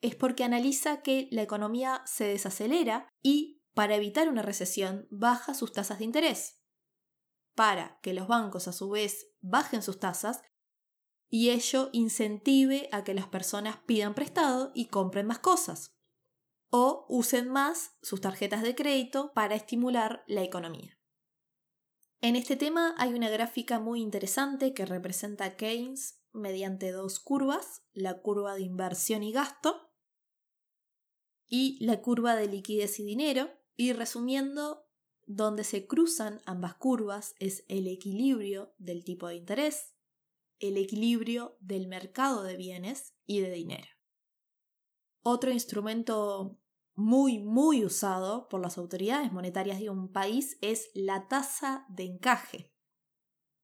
es 0.00 0.14
porque 0.14 0.44
analiza 0.44 1.02
que 1.02 1.28
la 1.30 1.42
economía 1.42 2.02
se 2.06 2.24
desacelera 2.24 3.08
y 3.22 3.62
para 3.74 3.96
evitar 3.96 4.28
una 4.28 4.42
recesión, 4.42 5.06
baja 5.10 5.52
sus 5.52 5.72
tasas 5.72 5.98
de 5.98 6.04
interés, 6.06 6.62
para 7.54 7.98
que 8.02 8.14
los 8.14 8.26
bancos 8.26 8.68
a 8.68 8.72
su 8.72 8.88
vez 8.88 9.28
bajen 9.40 9.82
sus 9.82 9.98
tasas 9.98 10.42
y 11.28 11.50
ello 11.50 11.90
incentive 11.92 12.88
a 12.92 13.04
que 13.04 13.14
las 13.14 13.26
personas 13.26 13.78
pidan 13.86 14.14
prestado 14.14 14.72
y 14.74 14.86
compren 14.86 15.26
más 15.26 15.40
cosas 15.40 15.96
o 16.70 17.06
usen 17.08 17.48
más 17.48 17.96
sus 18.02 18.20
tarjetas 18.20 18.62
de 18.62 18.74
crédito 18.74 19.32
para 19.34 19.54
estimular 19.54 20.24
la 20.26 20.42
economía. 20.42 20.98
En 22.20 22.34
este 22.34 22.56
tema 22.56 22.94
hay 22.98 23.12
una 23.12 23.28
gráfica 23.28 23.78
muy 23.78 24.00
interesante 24.00 24.72
que 24.74 24.86
representa 24.86 25.44
a 25.44 25.56
Keynes 25.56 26.22
mediante 26.36 26.92
dos 26.92 27.18
curvas, 27.20 27.82
la 27.92 28.20
curva 28.20 28.54
de 28.54 28.62
inversión 28.62 29.22
y 29.22 29.32
gasto 29.32 29.86
y 31.48 31.84
la 31.84 32.00
curva 32.02 32.34
de 32.34 32.48
liquidez 32.48 32.98
y 32.98 33.04
dinero, 33.04 33.50
y 33.76 33.92
resumiendo, 33.92 34.86
donde 35.26 35.64
se 35.64 35.86
cruzan 35.86 36.40
ambas 36.46 36.74
curvas 36.74 37.34
es 37.38 37.64
el 37.68 37.88
equilibrio 37.88 38.74
del 38.78 39.04
tipo 39.04 39.28
de 39.28 39.36
interés, 39.36 39.94
el 40.58 40.76
equilibrio 40.76 41.56
del 41.60 41.88
mercado 41.88 42.42
de 42.42 42.56
bienes 42.56 43.14
y 43.26 43.40
de 43.40 43.50
dinero. 43.50 43.88
Otro 45.22 45.50
instrumento 45.50 46.60
muy, 46.94 47.38
muy 47.38 47.84
usado 47.84 48.48
por 48.48 48.60
las 48.60 48.78
autoridades 48.78 49.32
monetarias 49.32 49.80
de 49.80 49.90
un 49.90 50.10
país 50.10 50.56
es 50.62 50.90
la 50.94 51.28
tasa 51.28 51.84
de 51.88 52.04
encaje. 52.04 52.72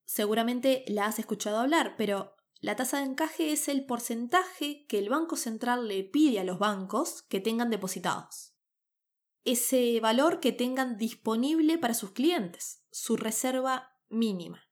Seguramente 0.05 0.85
la 0.88 1.07
has 1.07 1.19
escuchado 1.19 1.59
hablar, 1.59 1.95
pero 1.97 2.37
la 2.62 2.75
tasa 2.76 3.00
de 3.00 3.04
encaje 3.04 3.52
es 3.52 3.69
el 3.69 3.85
porcentaje 3.85 4.87
que 4.87 4.99
el 4.99 5.11
Banco 5.11 5.37
Central 5.37 5.87
le 5.87 6.02
pide 6.02 6.40
a 6.40 6.45
los 6.45 6.59
bancos 6.59 7.23
que 7.25 7.40
tengan 7.40 7.69
depositados 7.69 8.52
ese 9.45 9.99
valor 10.00 10.40
que 10.40 10.52
tengan 10.52 10.97
disponible 10.97 11.78
para 11.78 11.95
sus 11.95 12.12
clientes, 12.12 12.85
su 12.90 13.16
reserva 13.16 13.97
mínima. 14.09 14.69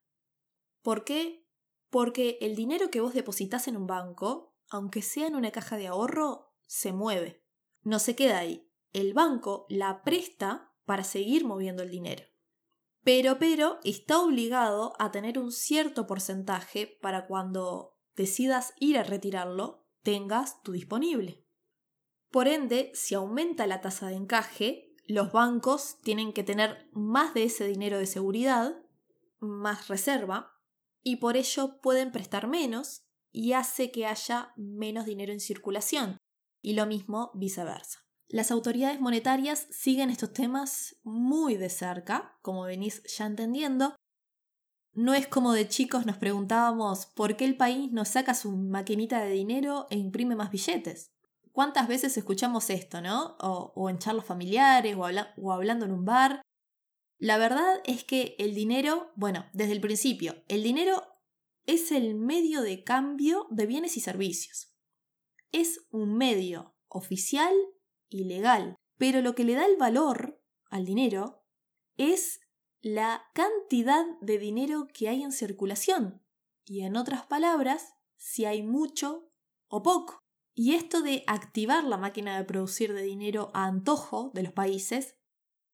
¿Por 0.82 1.04
qué? 1.04 1.46
Porque 1.90 2.38
el 2.40 2.54
dinero 2.54 2.90
que 2.90 3.00
vos 3.00 3.14
depositas 3.14 3.66
en 3.66 3.76
un 3.76 3.86
banco, 3.86 4.54
aunque 4.68 5.02
sea 5.02 5.26
en 5.26 5.34
una 5.34 5.50
caja 5.50 5.76
de 5.76 5.88
ahorro, 5.88 6.54
se 6.66 6.92
mueve. 6.92 7.44
No 7.82 7.98
se 7.98 8.14
queda 8.14 8.38
ahí. 8.38 8.70
El 8.92 9.12
banco 9.12 9.66
la 9.68 10.02
presta 10.02 10.72
para 10.84 11.04
seguir 11.04 11.44
moviendo 11.44 11.82
el 11.82 11.90
dinero. 11.90 12.24
Pero, 13.02 13.38
pero, 13.38 13.78
está 13.82 14.20
obligado 14.20 14.92
a 14.98 15.10
tener 15.10 15.38
un 15.38 15.52
cierto 15.52 16.06
porcentaje 16.06 16.86
para 17.00 17.26
cuando 17.26 17.96
decidas 18.14 18.74
ir 18.78 18.98
a 18.98 19.02
retirarlo, 19.02 19.86
tengas 20.02 20.62
tu 20.62 20.72
disponible. 20.72 21.44
Por 22.30 22.46
ende, 22.46 22.92
si 22.94 23.14
aumenta 23.14 23.66
la 23.66 23.80
tasa 23.80 24.08
de 24.08 24.14
encaje, 24.14 24.94
los 25.06 25.32
bancos 25.32 25.98
tienen 26.02 26.32
que 26.32 26.44
tener 26.44 26.88
más 26.92 27.34
de 27.34 27.44
ese 27.44 27.66
dinero 27.66 27.98
de 27.98 28.06
seguridad, 28.06 28.76
más 29.40 29.88
reserva, 29.88 30.56
y 31.02 31.16
por 31.16 31.36
ello 31.36 31.80
pueden 31.80 32.12
prestar 32.12 32.46
menos 32.46 33.02
y 33.32 33.54
hace 33.54 33.90
que 33.90 34.06
haya 34.06 34.52
menos 34.56 35.06
dinero 35.06 35.32
en 35.32 35.40
circulación, 35.40 36.18
y 36.60 36.74
lo 36.74 36.86
mismo 36.86 37.30
viceversa. 37.34 38.09
Las 38.32 38.52
autoridades 38.52 39.00
monetarias 39.00 39.66
siguen 39.72 40.08
estos 40.08 40.32
temas 40.32 40.94
muy 41.02 41.56
de 41.56 41.68
cerca, 41.68 42.38
como 42.42 42.62
venís 42.62 43.02
ya 43.02 43.26
entendiendo. 43.26 43.96
No 44.92 45.14
es 45.14 45.26
como 45.26 45.52
de 45.52 45.66
chicos 45.66 46.06
nos 46.06 46.16
preguntábamos 46.16 47.06
por 47.06 47.36
qué 47.36 47.44
el 47.44 47.56
país 47.56 47.90
no 47.90 48.04
saca 48.04 48.34
su 48.34 48.52
maquinita 48.56 49.20
de 49.20 49.32
dinero 49.32 49.88
e 49.90 49.96
imprime 49.96 50.36
más 50.36 50.52
billetes. 50.52 51.10
¿Cuántas 51.50 51.88
veces 51.88 52.16
escuchamos 52.16 52.70
esto, 52.70 53.00
no? 53.00 53.36
O, 53.40 53.90
en 53.90 53.98
charlas 53.98 54.26
familiares 54.26 54.94
o, 54.96 55.08
o 55.36 55.52
hablando 55.52 55.84
en 55.84 55.90
un 55.90 56.04
bar. 56.04 56.40
La 57.18 57.36
verdad 57.36 57.80
es 57.84 58.04
que 58.04 58.36
el 58.38 58.54
dinero, 58.54 59.10
bueno, 59.16 59.46
desde 59.52 59.72
el 59.72 59.80
principio, 59.80 60.36
el 60.46 60.62
dinero 60.62 61.02
es 61.66 61.90
el 61.90 62.14
medio 62.14 62.62
de 62.62 62.84
cambio 62.84 63.48
de 63.50 63.66
bienes 63.66 63.96
y 63.96 64.00
servicios. 64.00 64.72
Es 65.50 65.84
un 65.90 66.16
medio 66.16 66.76
oficial 66.86 67.52
y 68.10 68.24
legal, 68.24 68.76
pero 68.98 69.22
lo 69.22 69.34
que 69.34 69.44
le 69.44 69.54
da 69.54 69.64
el 69.64 69.76
valor 69.76 70.42
al 70.68 70.84
dinero 70.84 71.42
es 71.96 72.40
la 72.82 73.24
cantidad 73.34 74.04
de 74.20 74.38
dinero 74.38 74.88
que 74.92 75.08
hay 75.08 75.22
en 75.22 75.32
circulación. 75.32 76.22
y 76.66 76.82
en 76.82 76.94
otras 76.94 77.26
palabras, 77.26 77.94
si 78.16 78.44
hay 78.44 78.62
mucho 78.62 79.32
o 79.66 79.82
poco. 79.82 80.20
Y 80.54 80.74
esto 80.74 81.02
de 81.02 81.24
activar 81.26 81.82
la 81.82 81.96
máquina 81.96 82.36
de 82.36 82.44
producir 82.44 82.92
de 82.92 83.02
dinero 83.02 83.50
a 83.54 83.64
antojo 83.64 84.30
de 84.34 84.44
los 84.44 84.52
países 84.52 85.16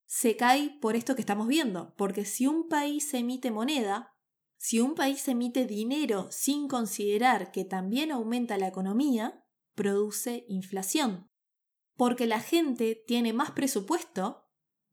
se 0.07 0.37
cae 0.37 0.79
por 0.81 0.97
esto 0.97 1.15
que 1.15 1.21
estamos 1.21 1.49
viendo, 1.49 1.95
porque 1.97 2.25
si 2.25 2.47
un 2.47 2.69
país 2.69 3.13
emite 3.13 3.51
moneda, 3.51 4.15
si 4.57 4.81
un 4.81 4.95
país 4.95 5.27
emite 5.29 5.67
dinero 5.67 6.29
sin 6.31 6.69
considerar 6.69 7.51
que 7.51 7.65
también 7.65 8.13
aumenta 8.13 8.57
la 8.57 8.69
economía, 8.69 9.45
produce 9.75 10.45
inflación. 10.49 11.29
Porque 11.97 12.27
la 12.27 12.41
gente 12.41 13.03
tiene 13.07 13.33
más 13.33 13.53
presupuesto 13.53 14.49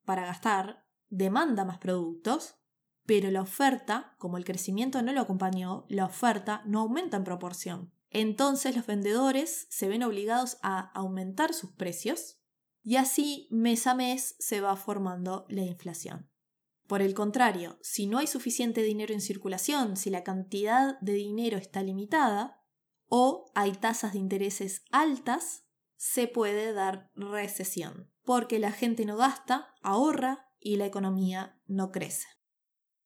para 0.06 0.26
gastar, 0.26 0.86
demanda 1.10 1.66
más 1.66 1.78
productos, 1.78 2.56
pero 3.06 3.30
la 3.32 3.42
oferta, 3.42 4.16
como 4.18 4.38
el 4.38 4.46
crecimiento 4.46 5.02
no 5.02 5.12
lo 5.12 5.22
acompañó, 5.22 5.86
la 5.90 6.06
oferta 6.06 6.62
no 6.66 6.80
aumenta 6.80 7.18
en 7.18 7.24
proporción. 7.24 7.94
Entonces 8.10 8.76
los 8.76 8.86
vendedores 8.86 9.68
se 9.70 9.88
ven 9.88 10.04
obligados 10.04 10.58
a 10.62 10.92
aumentar 10.92 11.54
sus 11.54 11.72
precios 11.72 12.40
y 12.84 12.98
así 12.98 13.48
mes 13.50 13.88
a 13.88 13.96
mes 13.96 14.36
se 14.40 14.62
va 14.62 14.76
formando 14.76 15.46
la 15.50 15.64
inflación. 15.64 16.30
Por 16.88 17.02
el 17.02 17.14
contrario, 17.14 17.80
si 17.82 18.08
no 18.08 18.20
hay 18.20 18.28
suficiente 18.28 18.84
dinero 18.84 19.14
en 19.14 19.22
circulación, 19.22 19.98
si 19.98 20.10
la 20.10 20.24
cantidad 20.24 21.00
de 21.00 21.14
dinero 21.14 21.58
está 21.58 21.82
limitada 21.82 22.62
o 23.08 23.52
hay 23.56 23.72
tasas 23.72 24.14
de 24.14 24.20
intereses 24.20 24.84
altas, 24.92 25.66
se 26.04 26.28
puede 26.28 26.74
dar 26.74 27.10
recesión, 27.16 28.12
porque 28.26 28.60
la 28.60 28.74
gente 28.74 29.06
no 29.06 29.16
gasta, 29.16 29.74
ahorra 29.82 30.52
y 30.60 30.76
la 30.76 30.86
economía 30.86 31.62
no 31.66 31.94
crece. 31.94 32.28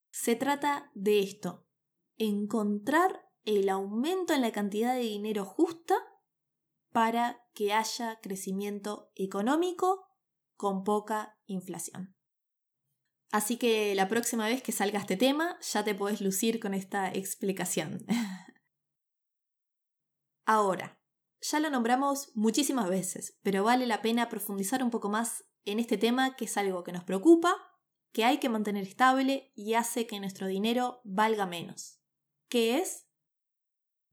Se 0.09 0.35
trata 0.35 0.89
de 0.95 1.19
esto, 1.19 1.67
encontrar 2.15 3.29
el 3.45 3.69
aumento 3.69 4.33
en 4.33 4.41
la 4.41 4.51
cantidad 4.51 4.95
de 4.95 5.01
dinero 5.01 5.45
justa 5.45 5.93
para 6.91 7.45
que 7.53 7.71
haya 7.71 8.19
crecimiento 8.19 9.11
económico 9.13 10.07
con 10.55 10.83
poca 10.83 11.37
inflación. 11.45 12.17
Así 13.29 13.57
que 13.57 13.93
la 13.93 14.07
próxima 14.07 14.47
vez 14.47 14.63
que 14.63 14.71
salga 14.71 14.99
este 14.99 15.17
tema 15.17 15.59
ya 15.61 15.83
te 15.83 15.93
podés 15.93 16.19
lucir 16.19 16.59
con 16.59 16.73
esta 16.73 17.13
explicación. 17.13 18.07
Ahora, 20.45 20.96
ya 21.51 21.59
lo 21.59 21.69
nombramos 21.69 22.31
muchísimas 22.35 22.89
veces, 22.89 23.37
pero 23.41 23.63
vale 23.63 23.85
la 23.85 24.01
pena 24.01 24.29
profundizar 24.29 24.83
un 24.83 24.89
poco 24.89 25.09
más 25.09 25.45
en 25.65 25.79
este 25.79 25.97
tema 25.97 26.35
que 26.35 26.45
es 26.45 26.57
algo 26.57 26.83
que 26.83 26.91
nos 26.91 27.03
preocupa, 27.03 27.55
que 28.11 28.23
hay 28.23 28.39
que 28.39 28.49
mantener 28.49 28.83
estable 28.83 29.51
y 29.55 29.73
hace 29.73 30.07
que 30.07 30.19
nuestro 30.19 30.47
dinero 30.47 31.01
valga 31.03 31.45
menos. 31.45 31.99
¿Qué 32.49 32.79
es? 32.79 33.07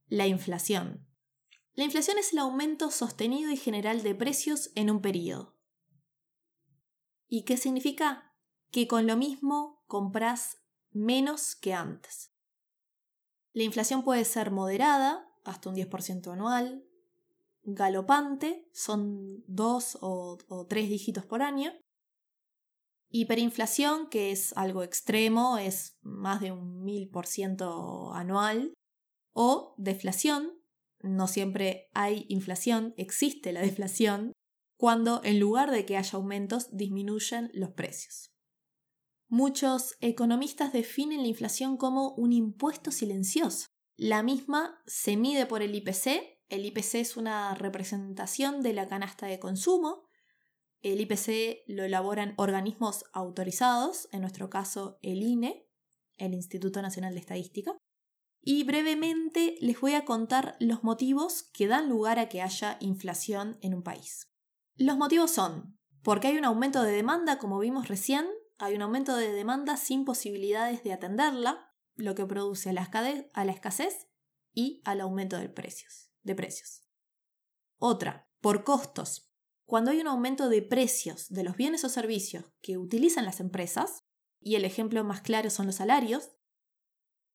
La 0.07 0.27
inflación. 0.27 1.09
La 1.75 1.85
inflación 1.85 2.19
es 2.19 2.33
el 2.33 2.39
aumento 2.39 2.91
sostenido 2.91 3.51
y 3.51 3.57
general 3.57 4.03
de 4.03 4.15
precios 4.15 4.71
en 4.75 4.91
un 4.91 5.01
periodo. 5.01 5.57
¿Y 7.27 7.45
qué 7.45 7.57
significa? 7.57 8.37
Que 8.71 8.87
con 8.87 9.07
lo 9.07 9.17
mismo 9.17 9.83
compras 9.87 10.59
menos 10.93 11.57
que 11.57 11.75
antes. 11.75 12.33
La 13.53 13.63
inflación 13.63 14.03
puede 14.03 14.25
ser 14.25 14.51
moderada, 14.51 15.29
hasta 15.45 15.69
un 15.69 15.77
10% 15.77 16.33
anual, 16.33 16.85
galopante, 17.65 18.69
son 18.73 19.43
dos 19.47 19.99
o, 20.01 20.39
tres 20.69 20.89
dígitos 20.89 21.25
por 21.25 21.43
año, 21.43 21.73
hiperinflación, 23.11 24.09
que 24.09 24.33
es 24.33 24.53
algo 24.57 24.83
extremo, 24.83 25.59
es 25.59 25.97
más 26.03 26.41
de 26.41 26.53
un 26.53 26.85
1000% 26.85 28.15
anual, 28.15 28.75
o 29.33 29.75
deflación, 29.79 30.53
no 31.01 31.29
siempre 31.29 31.91
hay 31.93 32.27
inflación, 32.29 32.95
existe 32.97 33.53
la 33.53 33.61
deflación, 33.61 34.33
cuando 34.77 35.21
en 35.25 35.39
lugar 35.39 35.71
de 35.71 35.87
que 35.87 35.97
haya 35.97 36.17
aumentos 36.17 36.69
disminuyen 36.77 37.51
los 37.55 37.71
precios. 37.71 38.31
Muchos 39.29 39.97
economistas 40.01 40.73
definen 40.73 41.23
la 41.23 41.29
inflación 41.29 41.77
como 41.77 42.15
un 42.15 42.33
impuesto 42.33 42.91
silencioso. 42.91 43.67
La 43.97 44.23
misma 44.23 44.83
se 44.87 45.17
mide 45.17 45.47
por 45.47 45.63
el 45.63 45.75
IPC. 45.75 46.34
El 46.55 46.65
IPC 46.67 46.95
es 46.95 47.17
una 47.17 47.55
representación 47.55 48.63
de 48.63 48.73
la 48.73 48.89
canasta 48.89 49.27
de 49.27 49.41
consumo. 49.41 50.05
El 50.83 51.01
IPC 51.01 51.65
lo 51.67 51.85
elaboran 51.85 52.35
organismos 52.37 53.05
autorizados, 53.13 54.09
en 54.13 54.21
nuestro 54.21 54.51
caso 54.51 54.99
el 55.03 55.23
INE, 55.23 55.69
el 56.17 56.33
Instituto 56.33 56.81
Nacional 56.81 57.15
de 57.15 57.21
Estadística 57.21 57.77
y 58.45 58.63
brevemente 58.65 59.57
les 59.61 59.81
voy 59.81 59.95
a 59.95 60.05
contar 60.05 60.57
los 60.61 60.85
motivos 60.85 61.45
que 61.55 61.67
dan 61.67 61.89
lugar 61.89 62.19
a 62.19 62.29
que 62.29 62.43
haya 62.43 62.77
inflación 62.81 63.59
en 63.63 63.75
un 63.75 63.83
país. 63.83 64.31
Los 64.77 64.99
motivos 64.99 65.31
son 65.31 65.79
porque 66.03 66.29
hay 66.29 66.37
un 66.37 66.45
aumento 66.45 66.83
de 66.83 66.93
demanda, 66.93 67.39
como 67.39 67.59
vimos 67.59 67.89
recién, 67.89 68.27
hay 68.59 68.75
un 68.75 68.83
aumento 68.83 69.17
de 69.17 69.33
demanda 69.33 69.79
sin 69.79 70.05
posibilidades 70.05 70.85
de 70.85 70.93
atenderla, 70.93 71.73
lo 71.97 72.15
que 72.15 72.27
produce 72.27 72.71
a 72.71 72.73
la, 72.75 73.51
escasez 73.51 74.09
y 74.53 74.83
al 74.85 75.01
aumento 75.01 75.39
de 75.39 75.49
precios, 75.49 76.04
de 76.25 76.35
precios. 76.35 76.83
Otra, 77.79 78.29
por 78.41 78.65
costos. 78.65 79.31
Cuando 79.67 79.93
hay 79.93 80.01
un 80.01 80.09
aumento 80.09 80.49
de 80.49 80.63
precios 80.63 81.29
de 81.29 81.45
los 81.45 81.57
bienes 81.57 81.85
o 81.85 81.89
servicios 81.89 82.53
que 82.61 82.77
utilizan 82.77 83.25
las 83.25 83.41
empresas, 83.41 84.05
y 84.41 84.57
el 84.57 84.65
ejemplo 84.65 85.05
más 85.05 85.23
claro 85.23 85.49
son 85.49 85.67
los 85.67 85.77
salarios, 85.77 86.33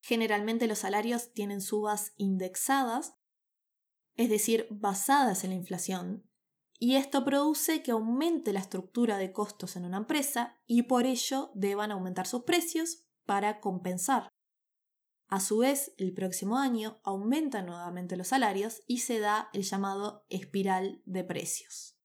Generalmente 0.01 0.67
los 0.67 0.79
salarios 0.79 1.33
tienen 1.33 1.61
subas 1.61 2.13
indexadas, 2.17 3.15
es 4.15 4.29
decir, 4.29 4.67
basadas 4.71 5.43
en 5.43 5.51
la 5.51 5.55
inflación, 5.55 6.29
y 6.79 6.95
esto 6.95 7.25
produce 7.25 7.83
que 7.83 7.91
aumente 7.91 8.53
la 8.53 8.61
estructura 8.61 9.17
de 9.17 9.33
costos 9.33 9.75
en 9.75 9.85
una 9.85 9.97
empresa 9.97 10.61
y 10.65 10.83
por 10.83 11.05
ello 11.05 11.51
deban 11.53 11.91
aumentar 11.91 12.25
sus 12.25 12.43
precios 12.43 13.05
para 13.25 13.59
compensar. 13.59 14.29
A 15.29 15.39
su 15.39 15.59
vez, 15.59 15.93
el 15.97 16.11
próximo 16.11 16.57
año 16.57 16.99
aumentan 17.03 17.67
nuevamente 17.67 18.17
los 18.17 18.29
salarios 18.29 18.81
y 18.87 18.99
se 18.99 19.19
da 19.19 19.49
el 19.53 19.61
llamado 19.61 20.25
espiral 20.29 21.03
de 21.05 21.23
precios. 21.23 21.99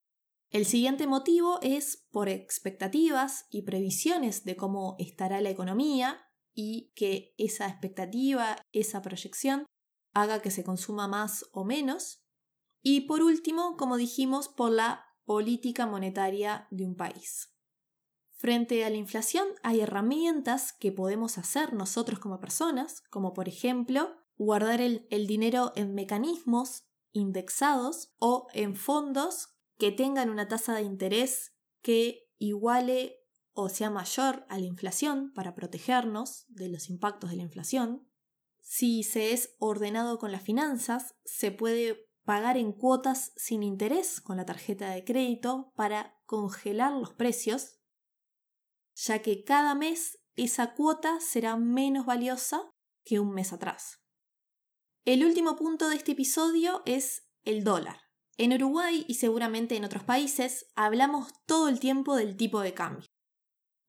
El 0.50 0.66
siguiente 0.66 1.06
motivo 1.06 1.58
es 1.62 2.06
por 2.10 2.28
expectativas 2.28 3.46
y 3.50 3.62
previsiones 3.62 4.44
de 4.44 4.56
cómo 4.56 4.94
estará 4.98 5.40
la 5.40 5.48
economía 5.48 6.28
y 6.52 6.92
que 6.94 7.34
esa 7.38 7.66
expectativa, 7.66 8.56
esa 8.72 9.00
proyección, 9.00 9.64
haga 10.12 10.42
que 10.42 10.50
se 10.50 10.62
consuma 10.62 11.08
más 11.08 11.46
o 11.52 11.64
menos. 11.64 12.22
Y 12.82 13.02
por 13.02 13.22
último, 13.22 13.78
como 13.78 13.96
dijimos, 13.96 14.48
por 14.48 14.70
la 14.70 15.06
política 15.24 15.86
monetaria 15.86 16.68
de 16.70 16.84
un 16.84 16.94
país. 16.94 17.53
Frente 18.44 18.84
a 18.84 18.90
la 18.90 18.96
inflación 18.96 19.48
hay 19.62 19.80
herramientas 19.80 20.74
que 20.74 20.92
podemos 20.92 21.38
hacer 21.38 21.72
nosotros 21.72 22.18
como 22.18 22.40
personas, 22.40 23.00
como 23.08 23.32
por 23.32 23.48
ejemplo 23.48 24.18
guardar 24.36 24.82
el, 24.82 25.06
dinero 25.26 25.72
en 25.76 25.94
mecanismos 25.94 26.84
indexados 27.12 28.12
o 28.18 28.48
en 28.52 28.76
fondos 28.76 29.54
que 29.78 29.92
tengan 29.92 30.28
una 30.28 30.46
tasa 30.46 30.74
de 30.74 30.82
interés 30.82 31.54
que 31.80 32.28
iguale 32.36 33.16
o 33.54 33.70
sea 33.70 33.88
mayor 33.88 34.44
a 34.50 34.58
la 34.58 34.66
inflación 34.66 35.32
para 35.32 35.54
protegernos 35.54 36.44
de 36.48 36.68
los 36.68 36.90
impactos 36.90 37.30
de 37.30 37.36
la 37.36 37.44
inflación. 37.44 38.06
Si 38.60 39.04
se 39.04 39.32
es 39.32 39.56
ordenado 39.58 40.18
con 40.18 40.32
las 40.32 40.42
finanzas, 40.42 41.14
se 41.24 41.50
puede 41.50 42.10
pagar 42.24 42.58
en 42.58 42.72
cuotas 42.72 43.32
sin 43.36 43.62
interés 43.62 44.20
con 44.20 44.36
la 44.36 44.44
tarjeta 44.44 44.90
de 44.90 45.02
crédito 45.02 45.72
para 45.76 46.20
congelar 46.26 46.92
los 46.92 47.14
precios, 47.14 47.78
ya 48.94 49.20
que 49.20 49.44
cada 49.44 49.74
mes 49.74 50.18
esa 50.36 50.74
cuota 50.74 51.20
será 51.20 51.56
menos 51.56 52.06
valiosa 52.06 52.70
que 53.04 53.20
un 53.20 53.32
mes 53.32 53.52
atrás. 53.52 54.00
El 55.04 55.24
último 55.24 55.56
punto 55.56 55.88
de 55.88 55.96
este 55.96 56.12
episodio 56.12 56.82
es 56.86 57.28
el 57.42 57.62
dólar. 57.62 58.00
En 58.36 58.52
Uruguay 58.52 59.04
y 59.06 59.14
seguramente 59.14 59.76
en 59.76 59.84
otros 59.84 60.02
países 60.02 60.66
hablamos 60.74 61.32
todo 61.46 61.68
el 61.68 61.78
tiempo 61.78 62.16
del 62.16 62.36
tipo 62.36 62.60
de 62.60 62.74
cambio. 62.74 63.06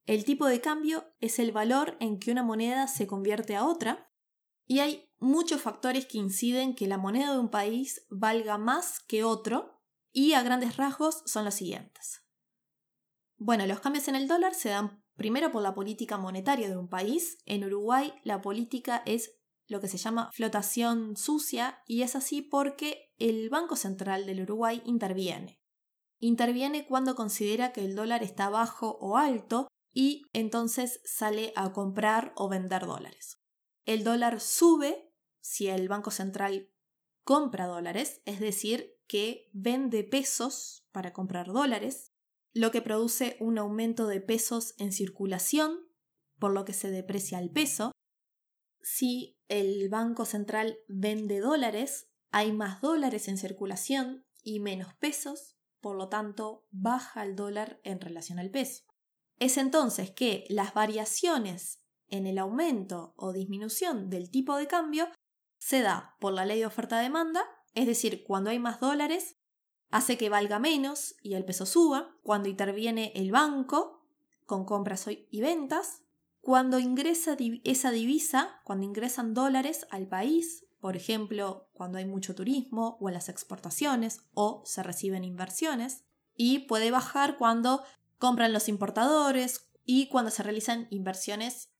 El 0.04 0.24
tipo 0.24 0.46
de 0.46 0.60
cambio 0.60 1.12
es 1.18 1.38
el 1.38 1.50
valor 1.50 1.96
en 2.00 2.20
que 2.20 2.30
una 2.30 2.44
moneda 2.44 2.86
se 2.86 3.06
convierte 3.06 3.56
a 3.56 3.64
otra 3.64 4.12
y 4.66 4.80
hay 4.80 5.10
muchos 5.18 5.62
factores 5.62 6.06
que 6.06 6.18
inciden 6.18 6.74
que 6.74 6.86
la 6.86 6.98
moneda 6.98 7.32
de 7.32 7.38
un 7.38 7.50
país 7.50 8.06
valga 8.08 8.58
más 8.58 9.00
que 9.00 9.24
otro 9.24 9.82
y 10.12 10.34
a 10.34 10.42
grandes 10.42 10.76
rasgos 10.76 11.22
son 11.26 11.44
los 11.44 11.54
siguientes. 11.54 12.25
Bueno, 13.38 13.66
los 13.66 13.80
cambios 13.80 14.08
en 14.08 14.16
el 14.16 14.28
dólar 14.28 14.54
se 14.54 14.70
dan 14.70 15.02
primero 15.14 15.52
por 15.52 15.62
la 15.62 15.74
política 15.74 16.16
monetaria 16.16 16.68
de 16.68 16.76
un 16.76 16.88
país. 16.88 17.38
En 17.44 17.64
Uruguay 17.64 18.14
la 18.24 18.40
política 18.40 19.02
es 19.04 19.32
lo 19.66 19.80
que 19.80 19.88
se 19.88 19.98
llama 19.98 20.30
flotación 20.32 21.16
sucia 21.16 21.82
y 21.86 22.02
es 22.02 22.16
así 22.16 22.40
porque 22.40 23.12
el 23.18 23.50
Banco 23.50 23.76
Central 23.76 24.26
del 24.26 24.42
Uruguay 24.42 24.82
interviene. 24.84 25.60
Interviene 26.18 26.86
cuando 26.86 27.14
considera 27.14 27.72
que 27.72 27.84
el 27.84 27.94
dólar 27.94 28.22
está 28.22 28.48
bajo 28.48 28.96
o 29.00 29.16
alto 29.16 29.68
y 29.92 30.22
entonces 30.32 31.00
sale 31.04 31.52
a 31.56 31.72
comprar 31.72 32.32
o 32.36 32.48
vender 32.48 32.86
dólares. 32.86 33.38
El 33.84 34.02
dólar 34.04 34.40
sube 34.40 35.12
si 35.40 35.68
el 35.68 35.88
Banco 35.88 36.10
Central 36.10 36.70
compra 37.22 37.66
dólares, 37.66 38.22
es 38.24 38.40
decir, 38.40 38.94
que 39.06 39.50
vende 39.52 40.04
pesos 40.04 40.86
para 40.92 41.12
comprar 41.12 41.52
dólares, 41.52 42.12
lo 42.56 42.70
que 42.70 42.80
produce 42.80 43.36
un 43.38 43.58
aumento 43.58 44.06
de 44.06 44.22
pesos 44.22 44.74
en 44.78 44.90
circulación, 44.90 45.78
por 46.38 46.52
lo 46.52 46.64
que 46.64 46.72
se 46.72 46.90
deprecia 46.90 47.38
el 47.38 47.50
peso. 47.50 47.92
Si 48.80 49.38
el 49.48 49.90
Banco 49.90 50.24
Central 50.24 50.78
vende 50.88 51.40
dólares, 51.40 52.08
hay 52.30 52.52
más 52.52 52.80
dólares 52.80 53.28
en 53.28 53.36
circulación 53.36 54.24
y 54.42 54.60
menos 54.60 54.94
pesos, 54.94 55.58
por 55.82 55.96
lo 55.96 56.08
tanto 56.08 56.66
baja 56.70 57.24
el 57.24 57.36
dólar 57.36 57.78
en 57.84 58.00
relación 58.00 58.38
al 58.38 58.50
peso. 58.50 58.84
Es 59.38 59.58
entonces 59.58 60.10
que 60.12 60.46
las 60.48 60.72
variaciones 60.72 61.82
en 62.08 62.26
el 62.26 62.38
aumento 62.38 63.12
o 63.18 63.34
disminución 63.34 64.08
del 64.08 64.30
tipo 64.30 64.56
de 64.56 64.66
cambio 64.66 65.08
se 65.58 65.82
da 65.82 66.16
por 66.20 66.32
la 66.32 66.46
ley 66.46 66.60
de 66.60 66.66
oferta-demanda, 66.66 67.44
es 67.74 67.86
decir, 67.86 68.24
cuando 68.24 68.48
hay 68.48 68.58
más 68.58 68.80
dólares, 68.80 69.35
hace 69.90 70.18
que 70.18 70.28
valga 70.28 70.58
menos 70.58 71.16
y 71.22 71.34
el 71.34 71.44
peso 71.44 71.66
suba, 71.66 72.14
cuando 72.22 72.48
interviene 72.48 73.12
el 73.14 73.30
banco 73.30 74.02
con 74.44 74.64
compras 74.64 75.06
y 75.08 75.40
ventas, 75.40 76.02
cuando 76.40 76.78
ingresa 76.78 77.36
esa 77.64 77.90
divisa, 77.90 78.60
cuando 78.64 78.86
ingresan 78.86 79.34
dólares 79.34 79.86
al 79.90 80.06
país, 80.06 80.66
por 80.80 80.96
ejemplo, 80.96 81.68
cuando 81.72 81.98
hay 81.98 82.04
mucho 82.04 82.34
turismo 82.34 82.96
o 83.00 83.08
en 83.08 83.14
las 83.14 83.28
exportaciones 83.28 84.20
o 84.34 84.62
se 84.64 84.82
reciben 84.82 85.24
inversiones, 85.24 86.04
y 86.36 86.60
puede 86.60 86.90
bajar 86.90 87.38
cuando 87.38 87.82
compran 88.18 88.52
los 88.52 88.68
importadores 88.68 89.70
y 89.84 90.08
cuando 90.08 90.30
se 90.30 90.42
realizan 90.42 90.86
inversiones 90.90 91.70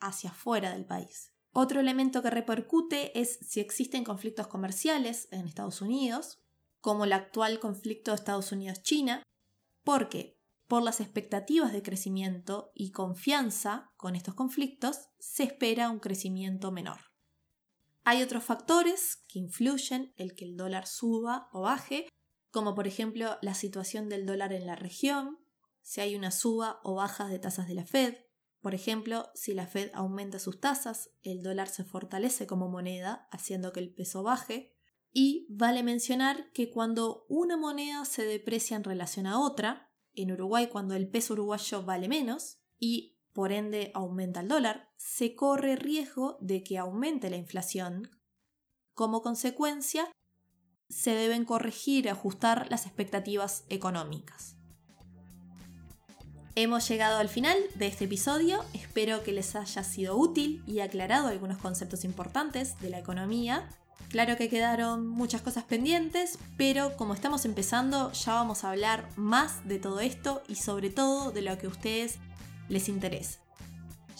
hacia 0.00 0.30
afuera 0.30 0.72
del 0.72 0.86
país. 0.86 1.32
Otro 1.52 1.80
elemento 1.80 2.22
que 2.22 2.30
repercute 2.30 3.18
es 3.18 3.38
si 3.42 3.60
existen 3.60 4.04
conflictos 4.04 4.46
comerciales 4.46 5.28
en 5.30 5.46
Estados 5.46 5.82
Unidos, 5.82 6.40
como 6.80 7.04
el 7.04 7.12
actual 7.12 7.60
conflicto 7.60 8.10
de 8.10 8.16
Estados 8.16 8.52
Unidos-China, 8.52 9.22
porque 9.84 10.38
por 10.66 10.82
las 10.82 11.00
expectativas 11.00 11.72
de 11.72 11.82
crecimiento 11.82 12.72
y 12.74 12.90
confianza 12.90 13.90
con 13.96 14.14
estos 14.14 14.34
conflictos 14.34 15.08
se 15.18 15.44
espera 15.44 15.90
un 15.90 15.98
crecimiento 15.98 16.70
menor. 16.70 16.98
Hay 18.04 18.22
otros 18.22 18.44
factores 18.44 19.24
que 19.28 19.38
influyen 19.38 20.12
el 20.16 20.34
que 20.34 20.44
el 20.44 20.56
dólar 20.56 20.86
suba 20.86 21.48
o 21.52 21.62
baje, 21.62 22.08
como 22.50 22.74
por 22.74 22.86
ejemplo 22.86 23.38
la 23.42 23.54
situación 23.54 24.08
del 24.08 24.26
dólar 24.26 24.52
en 24.52 24.66
la 24.66 24.76
región, 24.76 25.38
si 25.82 26.00
hay 26.00 26.16
una 26.16 26.30
suba 26.30 26.80
o 26.84 26.94
baja 26.94 27.28
de 27.28 27.38
tasas 27.38 27.66
de 27.66 27.74
la 27.74 27.86
Fed. 27.86 28.14
Por 28.60 28.74
ejemplo, 28.74 29.30
si 29.34 29.54
la 29.54 29.66
Fed 29.66 29.90
aumenta 29.94 30.38
sus 30.38 30.60
tasas, 30.60 31.10
el 31.22 31.42
dólar 31.42 31.68
se 31.68 31.84
fortalece 31.84 32.46
como 32.46 32.68
moneda, 32.68 33.28
haciendo 33.30 33.72
que 33.72 33.80
el 33.80 33.94
peso 33.94 34.22
baje. 34.22 34.77
Y 35.12 35.46
vale 35.48 35.82
mencionar 35.82 36.52
que 36.52 36.70
cuando 36.70 37.26
una 37.28 37.56
moneda 37.56 38.04
se 38.04 38.24
deprecia 38.24 38.76
en 38.76 38.84
relación 38.84 39.26
a 39.26 39.40
otra, 39.40 39.90
en 40.14 40.32
Uruguay 40.32 40.68
cuando 40.68 40.94
el 40.94 41.08
peso 41.08 41.34
uruguayo 41.34 41.82
vale 41.82 42.08
menos 42.08 42.58
y 42.78 43.18
por 43.32 43.52
ende 43.52 43.92
aumenta 43.94 44.40
el 44.40 44.48
dólar, 44.48 44.90
se 44.96 45.34
corre 45.34 45.76
riesgo 45.76 46.38
de 46.40 46.62
que 46.62 46.78
aumente 46.78 47.30
la 47.30 47.36
inflación. 47.36 48.10
Como 48.94 49.22
consecuencia, 49.22 50.10
se 50.88 51.12
deben 51.12 51.44
corregir 51.44 52.06
y 52.06 52.08
ajustar 52.08 52.66
las 52.70 52.86
expectativas 52.86 53.64
económicas. 53.68 54.56
Hemos 56.54 56.88
llegado 56.88 57.18
al 57.18 57.28
final 57.28 57.56
de 57.76 57.86
este 57.86 58.06
episodio, 58.06 58.64
espero 58.72 59.22
que 59.22 59.30
les 59.30 59.54
haya 59.54 59.84
sido 59.84 60.16
útil 60.16 60.64
y 60.66 60.80
aclarado 60.80 61.28
algunos 61.28 61.58
conceptos 61.58 62.02
importantes 62.02 62.80
de 62.80 62.90
la 62.90 62.98
economía. 62.98 63.68
Claro 64.08 64.36
que 64.36 64.48
quedaron 64.48 65.06
muchas 65.06 65.42
cosas 65.42 65.64
pendientes, 65.64 66.38
pero 66.56 66.96
como 66.96 67.14
estamos 67.14 67.44
empezando 67.44 68.10
ya 68.12 68.34
vamos 68.34 68.64
a 68.64 68.70
hablar 68.70 69.08
más 69.16 69.68
de 69.68 69.78
todo 69.78 70.00
esto 70.00 70.42
y 70.48 70.54
sobre 70.54 70.90
todo 70.90 71.30
de 71.30 71.42
lo 71.42 71.58
que 71.58 71.66
a 71.66 71.70
ustedes 71.70 72.16
les 72.68 72.88
interesa. 72.88 73.40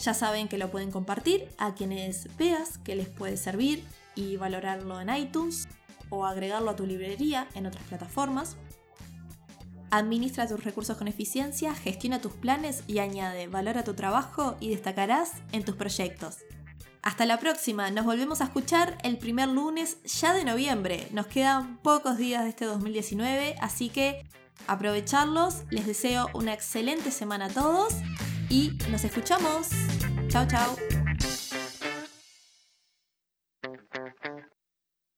Ya 0.03 0.15
saben 0.15 0.49
que 0.49 0.59
lo 0.59 0.71
pueden 0.71 0.91
compartir 0.91 1.49
a 1.59 1.75
quienes 1.75 2.29
veas 2.37 2.79
que 2.79 2.97
les 2.97 3.09
puede 3.09 3.37
servir 3.37 3.85
y 4.15 4.37
valorarlo 4.37 5.01
en 5.01 5.15
iTunes 5.15 5.69
o 6.11 6.27
agregarlo 6.27 6.71
a 6.71 6.77
tu 6.77 6.87
librería 6.87 7.49
en 7.55 7.67
otras 7.67 7.85
plataformas 7.85 8.57
Administra 9.91 10.47
tus 10.47 10.63
recursos 10.65 10.99
con 10.99 11.09
eficiencia, 11.09 11.75
gestiona 11.75 12.21
tus 12.21 12.33
planes 12.33 12.85
y 12.87 12.99
añade 12.99 13.47
valor 13.47 13.79
a 13.79 13.85
tu 13.85 13.95
trabajo 13.95 14.57
y 14.61 14.69
destacarás 14.69 15.33
en 15.53 15.65
tus 15.65 15.77
proyectos. 15.77 16.37
Hasta 17.09 17.25
la 17.25 17.39
próxima, 17.39 17.91
nos 17.91 18.05
volvemos 18.05 18.43
a 18.43 18.45
escuchar 18.45 18.99
el 19.03 19.17
primer 19.17 19.49
lunes 19.49 19.97
ya 20.05 20.35
de 20.35 20.45
noviembre. 20.45 21.09
Nos 21.11 21.27
quedan 21.27 21.79
pocos 21.79 22.19
días 22.19 22.43
de 22.43 22.51
este 22.51 22.67
2019, 22.67 23.57
así 23.63 23.89
que 23.89 24.27
aprovecharlos. 24.67 25.63
Les 25.71 25.87
deseo 25.87 26.29
una 26.35 26.53
excelente 26.53 27.11
semana 27.11 27.47
a 27.47 27.49
todos 27.49 27.95
y 28.51 28.73
nos 28.91 29.05
escuchamos. 29.05 29.69
Chao, 30.29 30.47
chao. 30.47 30.98